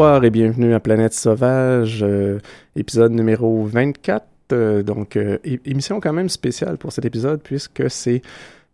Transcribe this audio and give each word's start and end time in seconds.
Bonsoir 0.00 0.24
et 0.24 0.30
bienvenue 0.30 0.72
à 0.72 0.80
Planète 0.80 1.12
Sauvage, 1.12 2.02
euh, 2.02 2.38
épisode 2.74 3.12
numéro 3.12 3.66
24. 3.66 4.24
euh, 4.52 4.82
donc, 4.82 5.18
euh, 5.18 5.36
émission 5.66 6.00
quand 6.00 6.14
même 6.14 6.30
spéciale 6.30 6.78
pour 6.78 6.90
cet 6.90 7.04
épisode 7.04 7.42
puisque 7.42 7.90
c'est 7.90 8.22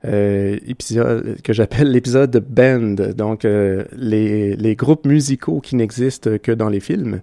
épisode 0.05 1.43
que 1.43 1.53
j'appelle 1.53 1.91
l'épisode 1.91 2.31
de 2.31 2.39
Band, 2.39 3.13
donc 3.13 3.43
les 3.43 4.77
groupes 4.79 5.05
musicaux 5.05 5.61
qui 5.61 5.75
n'existent 5.75 6.39
que 6.41 6.53
dans 6.53 6.69
les 6.69 6.79
films. 6.79 7.21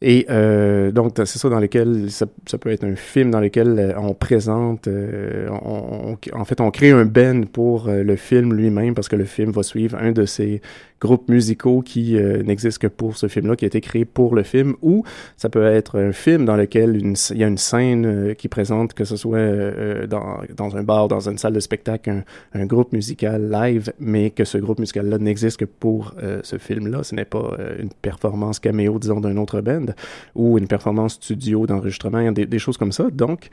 Et 0.00 0.26
euh, 0.30 0.92
donc, 0.92 1.14
c'est 1.16 1.26
ça 1.26 1.48
dans 1.48 1.58
lequel 1.58 2.08
ça, 2.10 2.26
peut 2.60 2.70
être 2.70 2.84
un 2.84 2.94
film 2.94 3.32
dans 3.32 3.40
lequel 3.40 3.78
euh, 3.78 3.98
on 3.98 4.14
présente, 4.14 4.86
euh, 4.86 5.48
on, 5.50 6.16
en 6.32 6.44
fait, 6.44 6.60
on 6.60 6.70
crée 6.70 6.92
un 6.92 7.04
band 7.04 7.42
pour 7.52 7.88
euh, 7.88 8.04
le 8.04 8.14
film 8.14 8.54
lui-même 8.54 8.94
parce 8.94 9.08
que 9.08 9.16
le 9.16 9.24
film 9.24 9.50
va 9.50 9.64
suivre 9.64 9.98
un 10.00 10.12
de 10.12 10.24
ces 10.24 10.60
groupes 11.00 11.28
musicaux 11.28 11.82
qui 11.82 12.16
euh, 12.16 12.44
n'existent 12.44 12.80
que 12.80 12.92
pour 12.92 13.16
ce 13.16 13.26
film-là, 13.26 13.56
qui 13.56 13.64
a 13.64 13.68
été 13.68 13.80
créé 13.80 14.04
pour 14.04 14.36
le 14.36 14.44
film, 14.44 14.76
ou 14.82 15.02
ça 15.36 15.48
peut 15.48 15.64
être 15.64 15.98
un 15.98 16.12
film 16.12 16.44
dans 16.44 16.56
lequel 16.56 16.96
il 16.96 17.36
y 17.36 17.44
a 17.44 17.48
une 17.48 17.58
scène 17.58 18.06
euh, 18.06 18.34
qui 18.34 18.46
présente, 18.46 18.94
que 18.94 19.04
ce 19.04 19.16
soit 19.16 20.06
dans, 20.06 20.38
dans 20.56 20.76
un 20.76 20.82
bar, 20.84 21.08
dans 21.08 21.28
une 21.28 21.38
salle 21.38 21.54
de 21.54 21.60
spectacle, 21.60 22.10
un, 22.10 22.22
un 22.54 22.66
groupe 22.66 22.92
musical 22.92 23.50
live, 23.50 23.92
mais 23.98 24.30
que 24.30 24.44
ce 24.44 24.58
groupe 24.58 24.78
musical-là 24.78 25.18
n'existe 25.18 25.58
que 25.58 25.64
pour 25.64 26.14
ce 26.42 26.58
film-là. 26.58 27.02
Ce 27.02 27.14
n'est 27.14 27.24
pas 27.24 27.56
une 27.78 27.90
performance 27.90 28.58
caméo, 28.58 28.98
disons, 28.98 29.20
d'un 29.20 29.36
autre 29.36 29.60
band, 29.60 29.86
ou 30.34 30.58
une 30.58 30.68
performance 30.68 31.14
studio 31.14 31.66
d'enregistrement, 31.66 32.32
des, 32.32 32.46
des 32.46 32.58
choses 32.58 32.76
comme 32.76 32.92
ça. 32.92 33.08
Donc, 33.10 33.50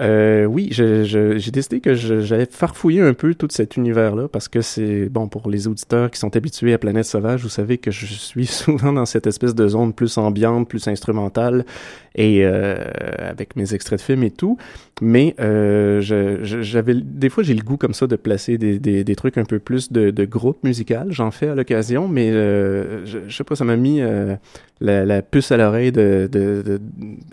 euh, 0.00 0.46
oui, 0.46 0.68
j'ai 0.72 1.50
décidé 1.52 1.80
que 1.80 1.94
j'allais 1.94 2.46
farfouiller 2.50 3.02
un 3.02 3.12
peu 3.12 3.34
tout 3.34 3.48
cet 3.50 3.76
univers-là 3.76 4.26
parce 4.26 4.48
que 4.48 4.62
c'est 4.62 5.08
bon 5.08 5.28
pour 5.28 5.50
les 5.50 5.68
auditeurs 5.68 6.10
qui 6.10 6.18
sont 6.18 6.34
habitués 6.34 6.72
à 6.72 6.78
Planète 6.78 7.04
Sauvage. 7.04 7.42
Vous 7.42 7.50
savez 7.50 7.78
que 7.78 7.90
je 7.90 8.06
suis 8.06 8.46
souvent 8.46 8.92
dans 8.92 9.06
cette 9.06 9.26
espèce 9.26 9.54
de 9.54 9.68
zone 9.68 9.92
plus 9.92 10.16
ambiante, 10.18 10.68
plus 10.68 10.88
instrumentale 10.88 11.66
et 12.14 12.44
euh, 12.44 12.76
avec 13.18 13.54
mes 13.54 13.74
extraits 13.74 14.00
de 14.00 14.04
films 14.04 14.22
et 14.24 14.30
tout. 14.30 14.56
Mais 15.00 15.34
euh, 15.40 16.00
j'avais 16.00 16.94
des 16.94 17.28
fois 17.28 17.42
j'ai 17.42 17.54
le 17.54 17.62
goût 17.62 17.76
comme 17.76 17.94
ça 17.94 18.06
de 18.06 18.16
placer 18.16 18.56
des, 18.58 19.14
trucs 19.14 19.36
un 19.36 19.44
peu 19.44 19.58
plus 19.58 19.92
de, 19.92 20.24
groupe 20.24 20.64
musical. 20.64 21.08
J'en 21.10 21.30
fais 21.30 21.48
à 21.48 21.54
l'occasion, 21.54 22.08
mais 22.08 22.32
je, 22.32 23.20
je 23.28 23.36
sais 23.36 23.44
pas, 23.44 23.56
ça 23.56 23.64
m'a 23.64 23.76
mis 23.76 24.00
la, 24.82 25.04
la 25.04 25.22
puce 25.22 25.52
à 25.52 25.56
l'oreille 25.56 25.92
de, 25.92 26.28
de, 26.30 26.62
de- 26.66 26.80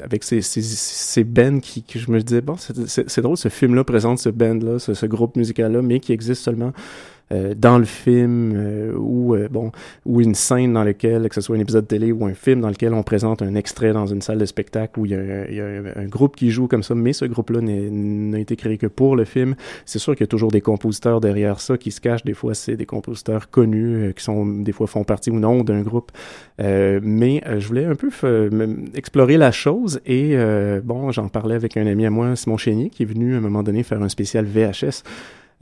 avec 0.04 0.24
ces, 0.24 0.42
ces, 0.42 0.62
ces 0.62 1.24
bands 1.24 1.60
qui, 1.60 1.84
je 2.00 2.12
me 2.12 2.22
disais 2.22 2.42
bon 2.42 2.56
c'est- 2.58 3.20
drôle 3.22 3.38
ce 3.38 3.50
film 3.50 3.76
là 3.76 3.84
présente 3.84 4.20
ce 4.20 4.30
band 4.30 4.60
là 4.62 4.80
ce, 4.80 4.94
ce 4.94 5.06
groupe 5.06 5.36
musical 5.36 5.72
là 5.74 5.82
mais 5.82 6.00
qui 6.00 6.14
existe 6.14 6.44
seulement 6.44 6.72
euh, 7.32 7.54
dans 7.56 7.78
le 7.78 7.86
film 7.86 8.54
euh, 8.56 8.94
ou 8.98 9.36
euh, 9.36 9.48
bon 9.50 9.72
ou 10.06 10.22
une 10.22 10.34
scène 10.36 10.74
dans 10.74 10.84
laquelle 10.84 11.30
que 11.30 11.36
ce 11.36 11.42
soit 11.42 11.56
un 11.56 11.60
épisode 11.60 11.84
de 11.84 11.88
télé 11.88 12.12
ou 12.12 12.26
un 12.26 12.34
film 12.34 12.62
dans 12.62 12.70
lequel 12.70 12.94
on 12.94 13.04
présente 13.04 13.42
un 13.42 13.56
extrait 13.56 13.94
dans 13.94 14.08
une 14.08 14.22
salle 14.22 14.40
de 14.40 14.46
spectacle 14.46 15.00
où 15.00 15.06
il 15.06 15.12
y 15.12 15.16
a, 15.16 15.50
il 15.50 15.56
y 15.56 15.62
a 15.62 15.66
un, 15.66 16.04
un 16.04 16.06
groupe 16.08 16.36
qui 16.36 16.50
joue 16.50 16.68
comme 16.68 16.84
ça 16.84 16.96
mais 16.96 17.14
ce 17.14 17.26
groupe-là 17.26 17.62
n'est- 17.62 17.90
n'a 17.92 18.40
été 18.40 18.56
créé 18.56 18.78
que 18.78 18.88
pour 18.88 19.16
le 19.16 19.26
film. 19.26 19.56
C'est 19.86 20.00
sûr 20.00 20.14
qu'il 20.16 20.22
y 20.22 20.24
a 20.24 20.28
toujours 20.28 20.52
des 20.52 20.62
compositeurs 20.62 21.22
derrière 21.22 21.60
ça 21.60 21.78
qui 21.78 21.92
se 21.92 22.02
cachent. 22.02 22.24
Des 22.24 22.34
fois 22.34 22.54
c'est 22.54 22.76
des 22.76 22.86
compositeurs 22.86 23.50
connus 23.50 23.96
euh, 23.96 24.12
qui 24.12 24.24
sont 24.24 24.46
des 24.46 24.72
fois 24.72 24.88
font 24.88 25.04
partie 25.04 25.30
ou 25.30 25.40
non 25.40 25.64
d'un 25.64 25.82
groupe. 25.82 26.12
Euh, 26.62 27.00
mais 27.04 27.44
euh, 27.46 27.60
je 27.60 27.68
voulais 27.68 27.86
un 27.86 27.96
peu 27.96 28.10
explorer 28.96 29.38
la 29.38 29.52
chose 29.52 30.02
et 30.06 30.36
bon 30.84 31.12
j'en 31.12 31.28
parlais 31.28 31.56
avec 31.56 31.78
un 31.78 31.86
ami 31.86 32.06
à 32.06 32.10
moi 32.10 32.36
Simon 32.36 32.58
Chénier 32.58 32.90
qui 32.90 33.04
est 33.04 33.06
venu 33.06 33.36
à 33.36 33.38
un 33.38 33.42
moment 33.42 33.64
donné 33.64 33.84
faire 33.84 34.02
un 34.02 34.10
spécial 34.10 34.46
VHS 34.46 35.04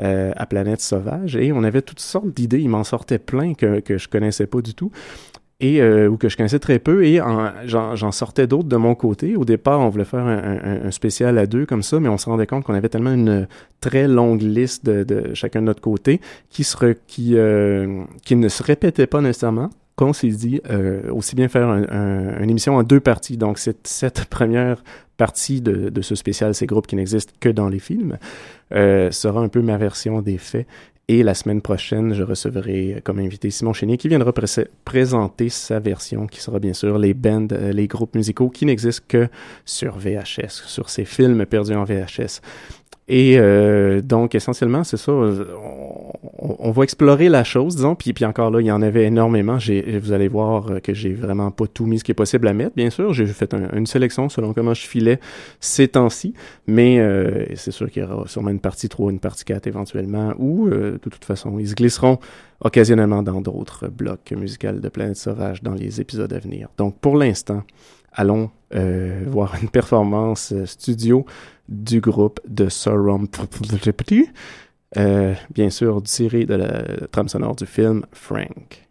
euh, 0.02 0.32
à 0.36 0.46
Planète 0.46 0.82
Sauvage 0.82 1.36
et 1.36 1.52
on 1.52 1.64
avait 1.64 1.82
toutes 1.82 2.00
sortes 2.00 2.30
d'idées. 2.30 2.60
Il 2.60 2.70
m'en 2.70 2.84
sortait 2.84 3.20
plein 3.20 3.54
que, 3.54 3.80
que 3.80 3.98
je 3.98 4.08
connaissais 4.08 4.48
pas 4.48 4.62
du 4.62 4.74
tout 4.74 4.92
et 5.60 5.82
euh, 5.82 6.08
ou 6.08 6.18
que 6.18 6.30
je 6.30 6.38
connaissais 6.38 6.60
très 6.60 6.78
peu 6.78 7.04
et 7.06 7.20
en- 7.20 7.52
j'en 7.66 8.12
sortais 8.12 8.46
d'autres 8.46 8.68
de 8.70 8.76
mon 8.76 8.94
côté. 8.94 9.36
Au 9.36 9.44
départ, 9.44 9.80
on 9.80 9.90
voulait 9.90 10.06
faire 10.06 10.26
un, 10.28 10.92
spécial 10.92 11.38
à 11.40 11.48
deux 11.48 11.66
comme 11.66 11.82
ça, 11.82 12.00
mais 12.00 12.10
on 12.10 12.18
se 12.18 12.30
rendait 12.30 12.46
compte 12.46 12.64
qu'on 12.64 12.76
avait 12.76 12.90
tellement 12.90 13.14
une 13.14 13.48
très 13.82 14.08
longue 14.08 14.42
liste 14.42 14.86
de, 14.86 15.34
chacun 15.34 15.62
de 15.62 15.66
notre 15.66 15.82
côté 15.82 16.22
qui, 16.50 16.64
se 16.64 16.94
qui, 17.08 17.32
euh, 17.36 18.04
qui 18.24 18.36
ne 18.36 18.50
se 18.50 18.62
répétait 18.62 19.08
pas 19.08 19.22
nécessairement 19.22 19.70
qu'on 19.98 20.14
s'est 20.14 20.30
dit 20.30 20.62
euh, 20.70 21.12
aussi 21.12 21.36
bien 21.36 21.50
faire 21.50 21.68
un- 21.68 21.84
un- 21.90 22.40
une 22.42 22.50
émission 22.50 22.76
en 22.78 22.84
deux 22.84 23.02
parties. 23.02 23.36
Donc 23.36 23.58
cette, 23.58 23.86
cette 23.88 24.26
première 24.30 24.82
partie 25.18 25.60
de, 25.60 25.90
de 25.90 26.02
ce 26.02 26.16
spécial, 26.16 26.54
ces 26.56 26.68
groupes 26.68 26.88
qui 26.88 26.96
n'existent 26.96 27.34
que 27.40 27.50
dans 27.50 27.68
les 27.68 27.80
films, 27.80 28.18
euh, 28.74 29.12
sera 29.12 29.42
un 29.42 29.50
peu 29.50 29.62
ma 29.62 29.78
version 29.78 30.22
des 30.22 30.38
faits. 30.38 30.68
Et 31.10 31.24
la 31.24 31.34
semaine 31.34 31.62
prochaine, 31.62 32.14
je 32.14 32.22
recevrai 32.22 33.00
comme 33.04 33.20
invité 33.20 33.50
Simon 33.50 33.72
Chénier 33.72 33.96
qui 33.98 34.10
viendra 34.10 34.34
pré- 34.34 34.68
présenter 34.84 35.48
sa 35.48 35.80
version, 35.80 36.28
qui 36.28 36.42
sera 36.42 36.60
bien 36.60 36.74
sûr 36.74 36.98
les 36.98 37.14
bands, 37.14 37.48
euh, 37.54 37.72
les 37.72 37.88
groupes 37.88 38.14
musicaux 38.16 38.50
qui 38.50 38.66
n'existent 38.66 39.06
que 39.08 39.30
sur 39.66 39.98
VHS, 39.98 40.50
sur 40.66 40.90
ces 40.90 41.06
films 41.06 41.46
perdus 41.46 41.74
en 41.76 41.86
VHS. 41.86 42.42
Et 43.10 43.36
euh, 43.40 44.02
donc, 44.02 44.36
essentiellement, 44.36 44.84
c'est 44.84 44.98
ça. 44.98 45.12
euh, 45.14 45.46
On, 46.40 46.56
on 46.60 46.72
va 46.72 46.84
explorer 46.84 47.30
la 47.30 47.44
chose, 47.46 47.76
disons. 47.78 47.96
Puis, 47.96 48.12
puis 48.14 48.26
encore 48.26 48.52
là, 48.52 48.60
il 48.60 48.66
y 48.68 48.72
en 48.72 48.82
avait 48.82 49.06
énormément. 49.06 49.58
Vous 49.58 50.12
allez 50.12 50.28
voir 50.28 50.70
euh, 50.70 50.80
que 50.80 50.94
j'ai 50.94 51.14
vraiment 51.14 51.50
pas 51.52 51.68
tout 51.68 51.86
mis 51.86 52.00
ce 52.00 52.04
qui 52.04 52.12
est 52.12 52.16
possible 52.16 52.48
à 52.50 52.54
mettre, 52.54 52.76
bien 52.76 52.90
sûr. 52.90 53.14
J'ai 53.14 53.26
fait 53.28 53.54
un- 53.54 53.70
une 53.74 53.86
sélection 53.86 54.28
selon 54.28 54.54
comment 54.54 54.74
je 54.74 54.86
filais 54.86 55.20
ces 55.62 55.88
temps-ci. 55.88 56.34
Mais 56.68 57.00
euh, 57.00 57.46
c'est 57.56 57.72
sûr 57.72 57.90
qu'il 57.90 58.04
y 58.04 58.06
aura 58.06 58.28
sûrement 58.28 58.50
une 58.50 58.60
partie 58.60 58.90
3, 58.90 59.10
une 59.12 59.20
partie 59.20 59.46
4 59.46 59.68
éventuellement. 59.68 60.34
Ou, 60.38 60.68
euh, 60.68 60.92
de 61.02 61.10
toute 61.10 61.24
façon, 61.26 61.58
ils 61.60 61.70
se 61.70 61.76
glisseront 61.76 62.20
occasionnellement 62.60 63.24
dans 63.24 63.40
d'autres 63.40 63.88
blocs 63.88 64.34
musicaux 64.36 64.72
de 64.74 64.90
Planète 64.90 65.16
Sauvage 65.18 65.64
dans 65.64 65.74
les 65.76 66.02
épisodes 66.02 66.32
à 66.34 66.40
venir. 66.40 66.68
Donc, 66.78 66.98
pour 67.00 67.16
l'instant, 67.16 67.64
allons 68.18 68.50
euh, 68.76 69.24
voir 69.28 69.56
une 69.62 69.70
performance 69.70 70.52
euh, 70.52 70.66
studio 70.66 71.26
du 71.70 72.02
groupe 72.02 72.42
de 72.48 72.68
Sorum 72.68 73.28
euh, 74.98 75.34
bien 75.54 75.70
sûr 75.70 76.02
tiré 76.04 76.46
de 76.46 76.56
la 76.56 77.08
trame 77.12 77.30
sonore 77.30 77.56
du 77.56 77.66
film 77.66 78.06
Frank. 78.12 78.84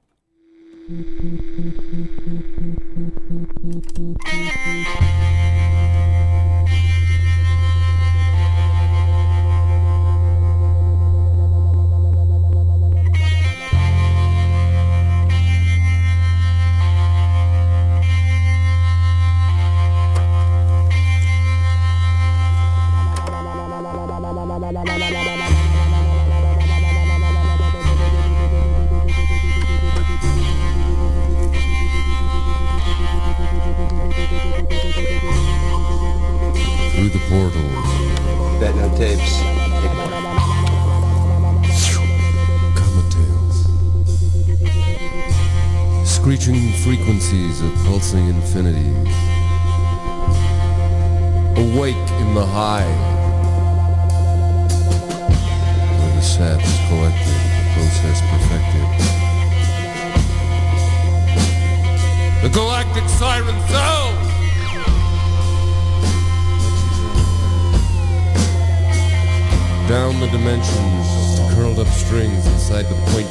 Down 70.17 70.31
the 70.31 70.39
dimensions, 70.39 71.07
to 71.37 71.55
curled 71.55 71.79
up 71.79 71.89
strings 71.89 72.47
inside 72.47 72.85
the 72.85 72.95
point. 73.11 73.29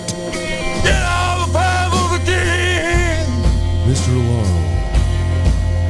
Get 0.84 1.02
out 1.02 1.42
of 1.42 1.48
the 1.48 1.58
the 2.20 2.26
king! 2.26 3.26
Mr. 3.90 4.14
Laurel. 4.14 4.70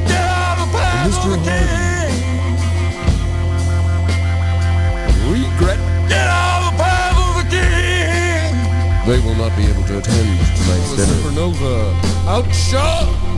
Get 0.08 0.24
out 0.24 0.58
of 0.58 0.72
the 0.72 0.78
path 0.78 1.10
Mr. 1.10 1.34
of 1.34 1.44
the 1.44 1.50
king! 1.50 2.16
Regret. 5.30 5.80
Get 6.08 6.28
out 6.28 6.64
of 6.64 6.72
the 6.72 6.78
the 7.44 7.48
king! 7.50 8.56
They 9.06 9.18
will 9.20 9.36
not 9.36 9.52
be 9.54 9.64
able 9.66 9.84
to 9.84 9.98
attend 9.98 10.38
tonight's 10.56 10.96
dinner. 10.96 11.12
Supernova 11.12 11.74
outshot! 12.26 13.36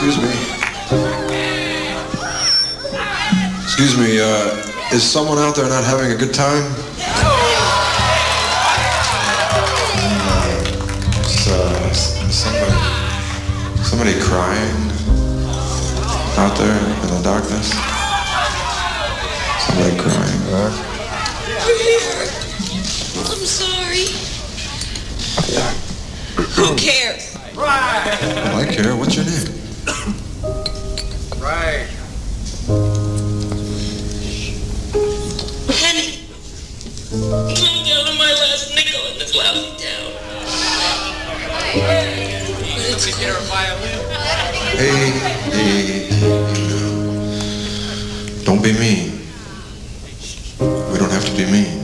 Excuse 0.00 0.22
me. 0.22 0.30
Excuse 3.64 3.98
me, 3.98 4.20
uh, 4.20 4.94
is 4.94 5.02
someone 5.02 5.38
out 5.38 5.56
there 5.56 5.68
not 5.68 5.82
having 5.82 6.12
a 6.12 6.14
good 6.14 6.32
time? 6.32 6.62
Uh, 9.98 10.62
is, 11.18 11.48
uh, 11.48 11.92
someone 12.30 12.78
Somebody 13.82 14.14
crying 14.20 14.92
out 16.38 16.56
there 16.56 16.78
in 16.78 17.08
the 17.16 17.20
darkness. 17.24 17.74
Somebody 19.66 19.98
crying. 19.98 20.42
I'm 23.26 23.44
sorry. 23.44 24.06
Who 26.54 26.76
cares? 26.76 27.36
Well, 27.56 27.66
I 27.66 28.64
care. 28.72 28.94
What's 28.94 29.16
your 29.16 29.24
name? 29.24 29.57
that's. 39.34 39.68
Hey, 44.78 45.10
hey, 45.50 46.08
don't 48.44 48.62
be 48.62 48.72
mean. 48.72 49.20
We 50.60 50.98
don't 50.98 51.10
have 51.10 51.24
to 51.24 51.36
be 51.36 51.44
mean. 51.50 51.77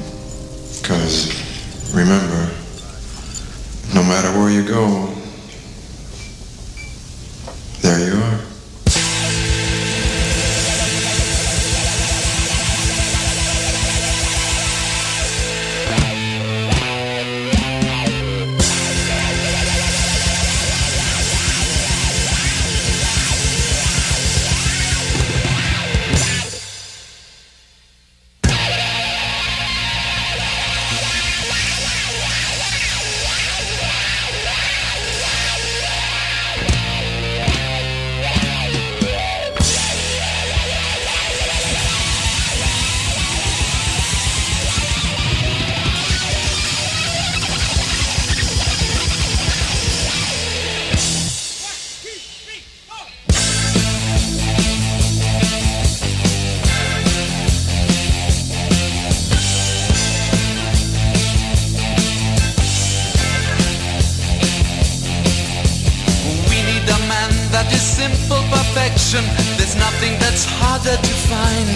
Perfection. 69.14 69.56
There's 69.56 69.76
nothing 69.76 70.18
that's 70.18 70.44
harder 70.44 70.96
to 70.96 71.14
find. 71.30 71.68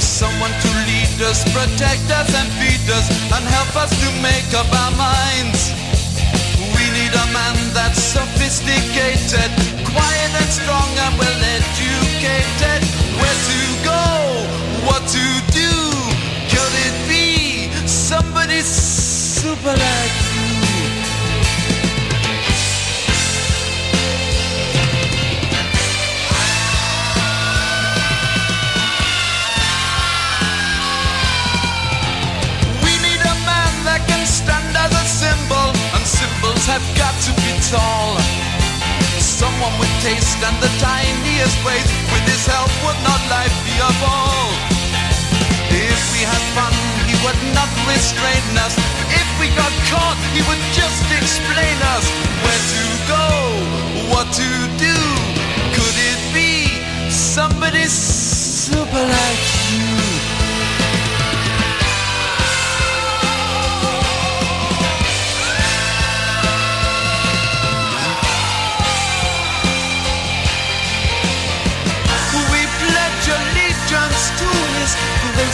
Someone 0.00 0.50
to 0.50 0.70
lead 0.86 1.20
us, 1.22 1.44
protect 1.52 2.10
us, 2.10 2.28
and 2.34 2.48
feed 2.58 2.84
us, 2.90 3.08
and 3.32 3.44
help 3.44 3.76
us 3.76 3.90
to 3.90 4.08
make 4.22 4.50
up 4.54 4.68
our 4.72 4.92
minds. 4.96 5.72
We 6.74 6.84
need 6.92 7.12
a 7.14 7.26
man 7.32 7.56
that's 7.72 8.00
sophisticated, 8.00 9.50
quiet 9.86 10.30
and 10.40 10.50
strong, 10.50 10.90
and 11.06 11.18
well 11.18 11.40
educated. 11.56 12.80
Where 13.20 13.38
to 13.50 13.60
go, 13.84 14.04
what 14.86 15.02
to 15.08 15.24
do? 15.52 15.72
Could 16.50 16.74
it 16.86 16.96
be 17.08 17.70
somebody 17.86 18.60
super 18.60 19.74
like 19.74 20.27
have 36.68 36.84
got 37.00 37.16
to 37.24 37.32
be 37.40 37.52
tall. 37.72 38.12
Someone 39.16 39.72
with 39.80 39.88
taste 40.04 40.36
and 40.44 40.56
the 40.60 40.68
tiniest 40.76 41.56
ways, 41.64 41.88
with 42.12 42.24
his 42.28 42.44
help 42.44 42.68
would 42.84 43.00
not 43.08 43.20
life 43.32 43.56
be 43.64 43.72
a 43.80 43.92
ball. 44.04 44.52
If 45.72 46.00
we 46.12 46.20
had 46.28 46.44
fun, 46.52 46.74
he 47.08 47.16
would 47.24 47.40
not 47.56 47.70
restrain 47.88 48.44
us. 48.60 48.76
If 49.08 49.28
we 49.40 49.48
got 49.56 49.72
caught, 49.88 50.20
he 50.36 50.44
would 50.44 50.60
just 50.76 51.08
explain 51.16 51.76
us 51.96 52.04
where 52.44 52.62
to 52.76 52.84
go, 53.08 53.26
what 54.12 54.28
to 54.36 54.48
do. 54.76 54.96
Could 55.72 55.96
it 56.12 56.20
be 56.36 56.68
somebody 57.08 57.88
super 57.88 59.04
like 59.16 59.57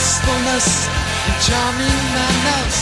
gracefulness 0.05 0.85
and 1.25 1.33
charming 1.41 1.99
manners. 2.13 2.77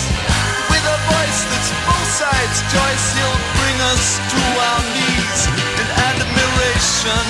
With 0.67 0.83
a 0.83 0.97
voice 1.07 1.39
that's 1.47 1.71
both 1.87 2.09
sides 2.19 2.57
choice, 2.67 3.05
he'll 3.15 3.41
bring 3.63 3.77
us 3.95 4.19
to 4.27 4.41
our 4.67 4.83
knees 4.91 5.39
in 5.79 5.87
admiration. 6.03 7.27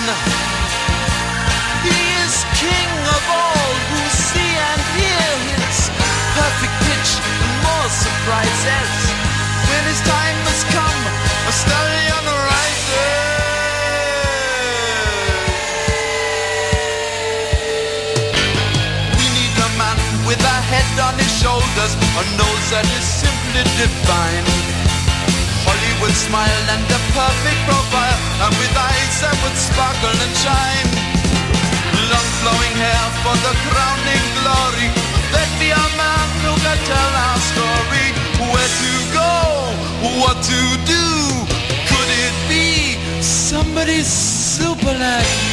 He 1.85 2.01
is 2.25 2.33
king 2.57 2.89
of 3.05 3.23
all 3.37 3.69
who 3.93 4.01
see 4.09 4.53
and 4.65 4.81
hear 4.97 5.29
his 5.61 5.93
perfect 6.41 6.75
pitch 6.89 7.11
and 7.21 7.53
more 7.61 7.89
surprises. 7.93 8.93
When 9.69 9.83
his 9.93 10.01
time 10.09 10.37
has 10.49 10.61
come, 10.73 11.01
a 11.45 11.53
stallion 11.53 12.02
his 21.75 21.93
a 21.97 22.23
nose 22.37 22.67
that 22.69 22.85
is 22.85 23.05
simply 23.05 23.63
divine. 23.81 24.45
Hollywood 25.65 26.13
smile 26.13 26.65
and 26.69 26.85
a 26.85 26.99
perfect 27.17 27.59
profile, 27.65 28.19
and 28.45 28.53
with 28.61 28.73
eyes 28.77 29.15
that 29.23 29.35
would 29.41 29.57
sparkle 29.57 30.13
and 30.13 30.33
shine. 30.37 30.89
Long 32.11 32.29
flowing 32.41 32.75
hair 32.77 33.05
for 33.25 33.35
the 33.45 33.53
crowning 33.69 34.25
glory. 34.37 34.89
Let 35.33 35.49
be 35.57 35.73
a 35.73 35.87
man 35.97 36.27
who 36.45 36.53
can 36.61 36.79
tell 36.85 37.11
our 37.25 37.39
story. 37.41 38.07
Where 38.53 38.71
to 38.83 38.93
go, 39.17 39.33
what 40.21 40.37
to 40.45 40.61
do. 40.85 41.07
Could 41.89 42.09
it 42.27 42.35
be 42.51 43.01
somebody 43.21 44.03
super 44.03 44.93
like 44.93 45.33
you? 45.47 45.52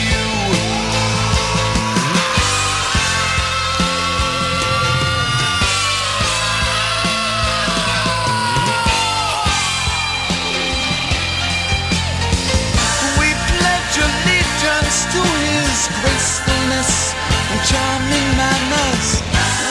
Gracefulness 15.89 17.15
and 17.17 17.61
charming 17.65 18.29
manners. 18.37 19.07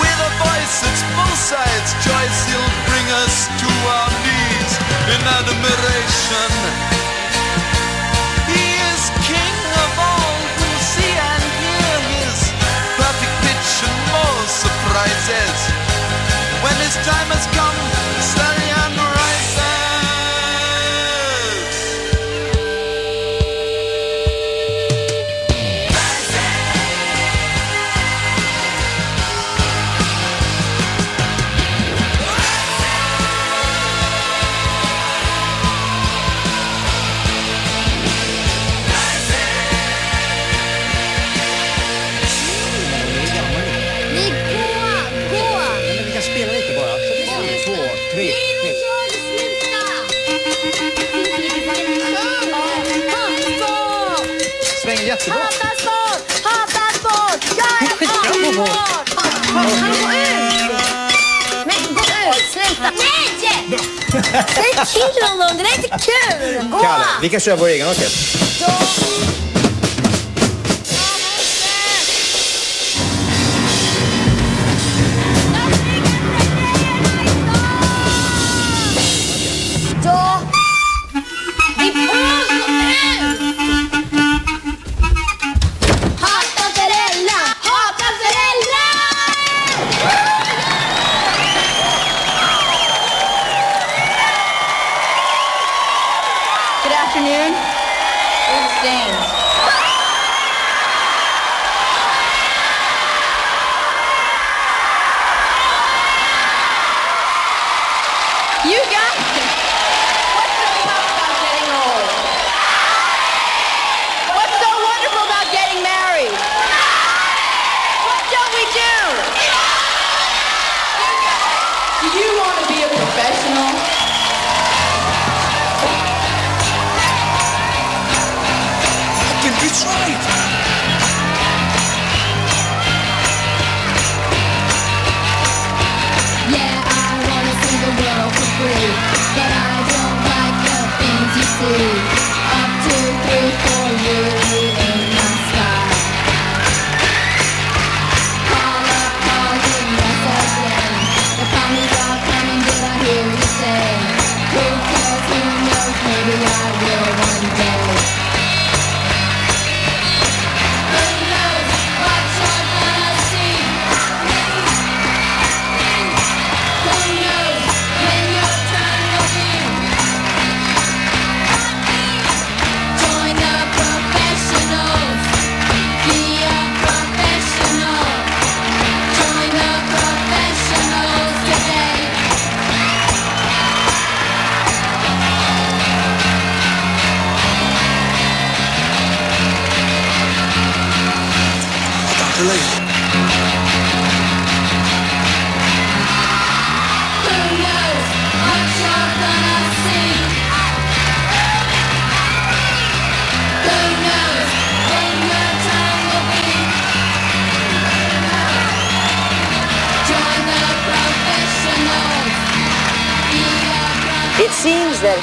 With 0.01 0.19
a 0.25 0.31
voice 0.41 0.75
that's 0.81 1.03
both 1.13 1.37
sides 1.37 1.91
choice, 2.01 2.39
he'll 2.49 2.73
bring 2.89 3.07
us 3.21 3.35
to 3.61 3.69
our 3.93 4.11
knees 4.25 4.71
in 5.13 5.21
admiration. 5.37 6.51
He 8.49 8.65
is 8.89 9.01
king 9.21 9.57
of 9.85 9.91
all 10.01 10.37
who 10.57 10.69
see 10.81 11.13
and 11.13 11.43
hear 11.61 11.97
his 12.17 12.37
perfect 12.97 13.35
pitch 13.45 13.69
and 13.85 13.97
more 14.09 14.41
surprises. 14.49 15.57
When 16.65 16.75
his 16.81 16.95
time 17.05 17.29
has 17.29 17.45
come, 17.53 18.08
Säg 63.77 64.85
till 65.13 65.23
honom, 65.23 65.57
det 65.57 65.63
där 65.63 65.71
är 65.71 65.75
inte 65.75 65.89
kul! 65.89 66.69
Gå! 66.71 66.79
Kalle, 66.79 67.05
vi 67.21 67.29
kan 67.29 67.39
köra 67.39 67.55
vår 67.55 67.67
egen 67.67 67.87
orkester. 67.87 68.39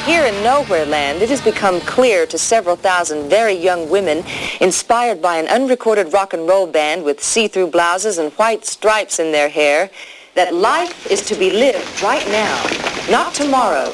Here 0.06 0.24
in 0.24 0.40
Nowhere 0.44 0.86
Land, 0.86 1.20
it 1.20 1.30
has 1.30 1.40
become 1.40 1.80
clear 1.80 2.26
to 2.26 2.38
several 2.38 2.76
thousand 2.76 3.28
very 3.28 3.54
young 3.54 3.90
women 3.90 4.24
inspired 4.60 5.20
by 5.20 5.36
an 5.38 5.48
unrecorded 5.48 6.12
rock 6.12 6.32
and 6.32 6.46
roll 6.46 6.68
band 6.68 7.02
with 7.02 7.20
see-through 7.20 7.72
blouses 7.72 8.18
and 8.18 8.30
white 8.34 8.64
stripes 8.64 9.18
in 9.18 9.32
their 9.32 9.48
hair 9.48 9.90
that 10.36 10.54
life 10.54 11.10
is 11.10 11.26
to 11.26 11.34
be 11.34 11.50
lived 11.50 12.02
right 12.04 12.24
now, 12.28 13.10
not 13.10 13.34
tomorrow. 13.34 13.92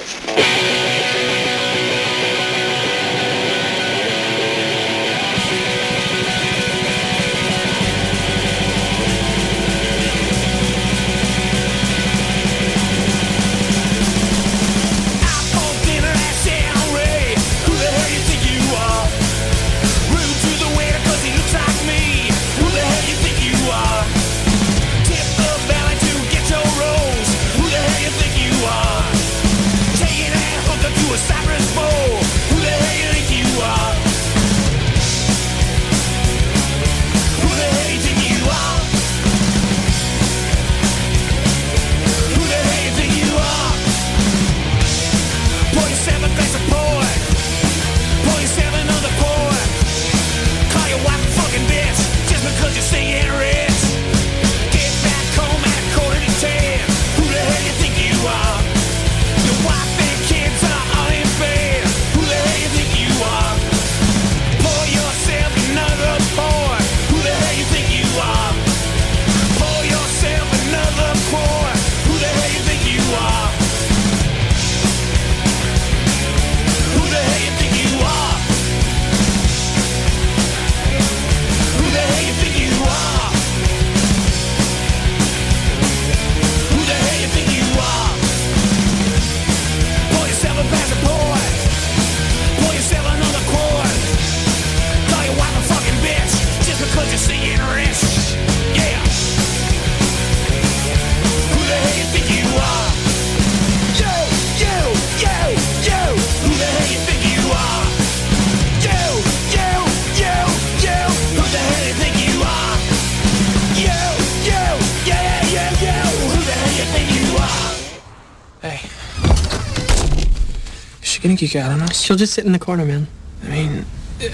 geek 121.53 121.63
out 121.63 121.71
on 121.71 121.83
us? 121.83 122.01
She'll 122.01 122.17
just 122.17 122.35
sit 122.35 122.45
in 122.45 122.53
the 122.53 122.59
corner, 122.59 122.85
man. 122.85 123.07
I 123.45 123.49
mean, 123.49 123.85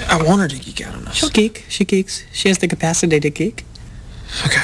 I 0.09 0.23
want 0.23 0.41
her 0.41 0.49
to 0.49 0.59
geek 0.59 0.87
out 0.87 0.95
on 0.95 1.07
us. 1.09 1.17
She'll 1.17 1.31
geek. 1.31 1.65
She 1.69 1.85
geeks. 1.85 2.25
She 2.33 2.49
has 2.49 2.59
the 2.59 2.69
capacity 2.69 3.19
to 3.21 3.31
geek. 3.31 3.65
Okay. 4.47 4.61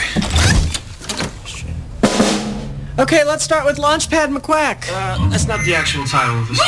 Okay, 2.97 3.25
let's 3.25 3.43
start 3.43 3.67
with 3.67 3.79
Launchpad 3.79 4.37
McQuack. 4.37 4.87
Uh, 4.89 5.29
that's 5.31 5.49
not 5.49 5.65
the 5.65 5.75
actual 5.75 6.05
title 6.05 6.39
of 6.39 6.49
this. 6.49 6.61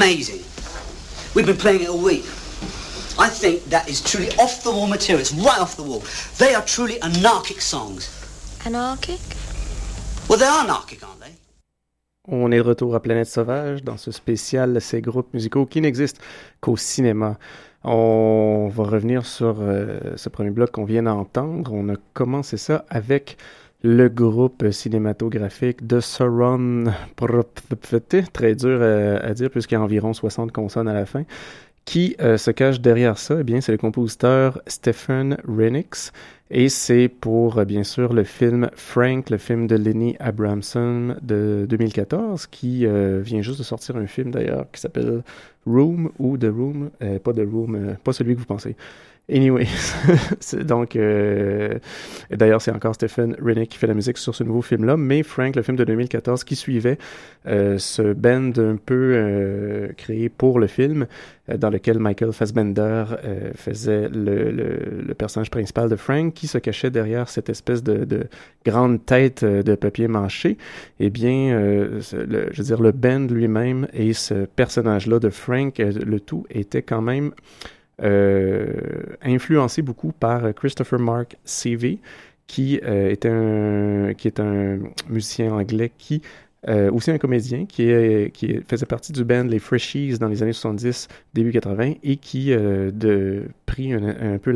Amazing. 0.00 0.42
We've 1.34 1.44
been 1.44 1.58
playing 1.58 1.82
it 1.82 1.90
all 1.90 2.02
week. 2.02 2.24
I 3.18 3.28
think 3.28 3.64
that 3.66 3.86
is 3.86 4.00
truly 4.00 4.30
off 4.38 4.62
the 4.64 4.70
wall 4.70 4.86
material. 4.86 5.20
It's 5.20 5.34
right 5.34 5.60
off 5.60 5.76
the 5.76 5.82
wall. 5.82 6.02
They 6.38 6.54
are 6.54 6.64
truly 6.64 6.96
anarchic 7.02 7.60
songs. 7.60 8.08
Anarchic? 8.64 9.20
Well, 10.26 10.38
they 10.38 10.46
are 10.46 10.64
anarchic, 10.64 11.02
aren't 11.06 11.20
they? 11.20 11.34
On 12.28 12.50
est 12.50 12.56
de 12.56 12.62
retour 12.62 12.94
à 12.94 13.00
Planète 13.00 13.28
Sauvage 13.28 13.84
dans 13.84 13.98
ce 13.98 14.10
spécial 14.10 14.80
ces 14.80 15.02
groupes 15.02 15.34
musicaux 15.34 15.66
qui 15.66 15.82
n'existent 15.82 16.22
qu'au 16.62 16.78
cinéma. 16.78 17.38
On 17.84 18.70
va 18.72 18.84
revenir 18.84 19.26
sur 19.26 19.56
euh, 19.60 20.16
ce 20.16 20.30
premier 20.30 20.50
bloc 20.50 20.70
qu'on 20.70 20.86
vient 20.86 21.02
d'entendre. 21.02 21.72
On 21.74 21.90
a 21.90 21.96
commencé 22.14 22.56
ça 22.56 22.86
avec 22.88 23.36
le 23.82 24.08
groupe 24.08 24.70
cinématographique 24.70 25.86
de 25.86 26.00
Sauron, 26.00 26.84
très 28.32 28.54
dur 28.54 28.78
euh, 28.80 29.18
à 29.22 29.32
dire 29.32 29.50
puisqu'il 29.50 29.74
y 29.74 29.78
a 29.78 29.80
environ 29.80 30.12
60 30.12 30.52
consonnes 30.52 30.88
à 30.88 30.94
la 30.94 31.06
fin. 31.06 31.24
Qui 31.86 32.14
euh, 32.20 32.36
se 32.36 32.50
cache 32.50 32.80
derrière 32.80 33.18
ça? 33.18 33.38
Eh 33.40 33.42
bien, 33.42 33.60
c'est 33.62 33.72
le 33.72 33.78
compositeur 33.78 34.60
Stephen 34.66 35.38
Renix. 35.48 36.12
Et 36.50 36.68
c'est 36.68 37.08
pour, 37.08 37.58
euh, 37.58 37.64
bien 37.64 37.82
sûr, 37.82 38.12
le 38.12 38.22
film 38.22 38.70
Frank, 38.74 39.30
le 39.30 39.38
film 39.38 39.66
de 39.66 39.76
Lenny 39.76 40.14
Abramson 40.20 41.16
de 41.22 41.66
2014, 41.68 42.46
qui 42.48 42.86
vient 42.86 43.40
juste 43.40 43.58
de 43.58 43.64
sortir 43.64 43.96
un 43.96 44.06
film 44.06 44.30
d'ailleurs 44.30 44.66
qui 44.72 44.80
s'appelle 44.80 45.22
Room 45.66 46.10
ou 46.18 46.36
The 46.36 46.50
Room, 46.52 46.90
pas 47.24 47.32
The 47.32 47.46
Room, 47.50 47.96
pas 48.04 48.12
celui 48.12 48.34
que 48.34 48.40
vous 48.40 48.46
pensez. 48.46 48.76
Anyway, 49.32 49.66
donc, 50.64 50.96
euh, 50.96 51.78
d'ailleurs, 52.30 52.60
c'est 52.60 52.72
encore 52.72 52.94
Stephen 52.96 53.36
Rennick 53.40 53.70
qui 53.70 53.78
fait 53.78 53.86
la 53.86 53.94
musique 53.94 54.18
sur 54.18 54.34
ce 54.34 54.42
nouveau 54.42 54.60
film-là, 54.60 54.96
mais 54.96 55.22
Frank, 55.22 55.54
le 55.54 55.62
film 55.62 55.76
de 55.76 55.84
2014, 55.84 56.42
qui 56.42 56.56
suivait 56.56 56.98
euh, 57.46 57.78
ce 57.78 58.12
band 58.12 58.50
un 58.58 58.76
peu 58.76 59.12
euh, 59.14 59.88
créé 59.96 60.28
pour 60.28 60.58
le 60.58 60.66
film, 60.66 61.06
euh, 61.48 61.56
dans 61.56 61.70
lequel 61.70 62.00
Michael 62.00 62.32
Fassbender 62.32 63.04
euh, 63.24 63.52
faisait 63.54 64.08
le, 64.08 65.14
personnage 65.14 65.50
principal 65.50 65.88
de 65.88 65.96
Frank, 65.96 66.34
qui 66.34 66.48
se 66.48 66.58
cachait 66.58 66.90
derrière 66.90 67.28
cette 67.28 67.50
espèce 67.50 67.84
de, 67.84 68.04
de 68.04 68.26
grande 68.66 69.04
tête 69.06 69.44
euh, 69.44 69.62
de 69.62 69.76
papier 69.76 70.08
mâché. 70.08 70.58
Eh 70.98 71.08
bien, 71.10 71.56
le- 71.56 72.00
je 72.00 72.56
veux 72.56 72.64
dire, 72.64 72.80
le 72.82 72.90
band 72.90 73.26
lui-même 73.30 73.86
et 73.92 74.12
ce 74.12 74.46
personnage-là 74.46 75.20
de 75.20 75.30
Frank, 75.30 75.78
le 75.78 76.18
tout 76.18 76.46
était 76.50 76.82
quand 76.82 77.02
même 77.02 77.30
influencé 79.22 79.82
beaucoup 79.82 80.12
par 80.12 80.44
euh, 80.44 80.52
Christopher 80.52 80.98
Mark 80.98 81.36
Seavey, 81.44 81.98
qui, 82.46 82.80
euh, 82.84 83.10
était 83.10 83.28
un, 83.30 84.14
qui 84.14 84.26
est 84.28 84.40
un 84.40 84.78
musicien 85.08 85.52
anglais 85.52 85.92
qui 85.98 86.20
euh, 86.68 86.90
aussi 86.90 87.10
un 87.10 87.16
comédien 87.16 87.64
qui, 87.64 87.84
est, 87.84 88.30
qui 88.34 88.46
est- 88.50 88.68
faisait 88.68 88.84
partie 88.84 89.12
du 89.12 89.24
band 89.24 89.44
Les 89.44 89.58
Freshies 89.58 90.18
dans 90.18 90.28
les 90.28 90.42
années 90.42 90.52
70, 90.52 91.08
début 91.32 91.52
80, 91.52 91.94
et 92.02 92.16
qui 92.16 92.52
euh, 92.52 92.90
de, 92.90 93.44
pris 93.64 93.94
un, 93.94 94.36
peu 94.38 94.52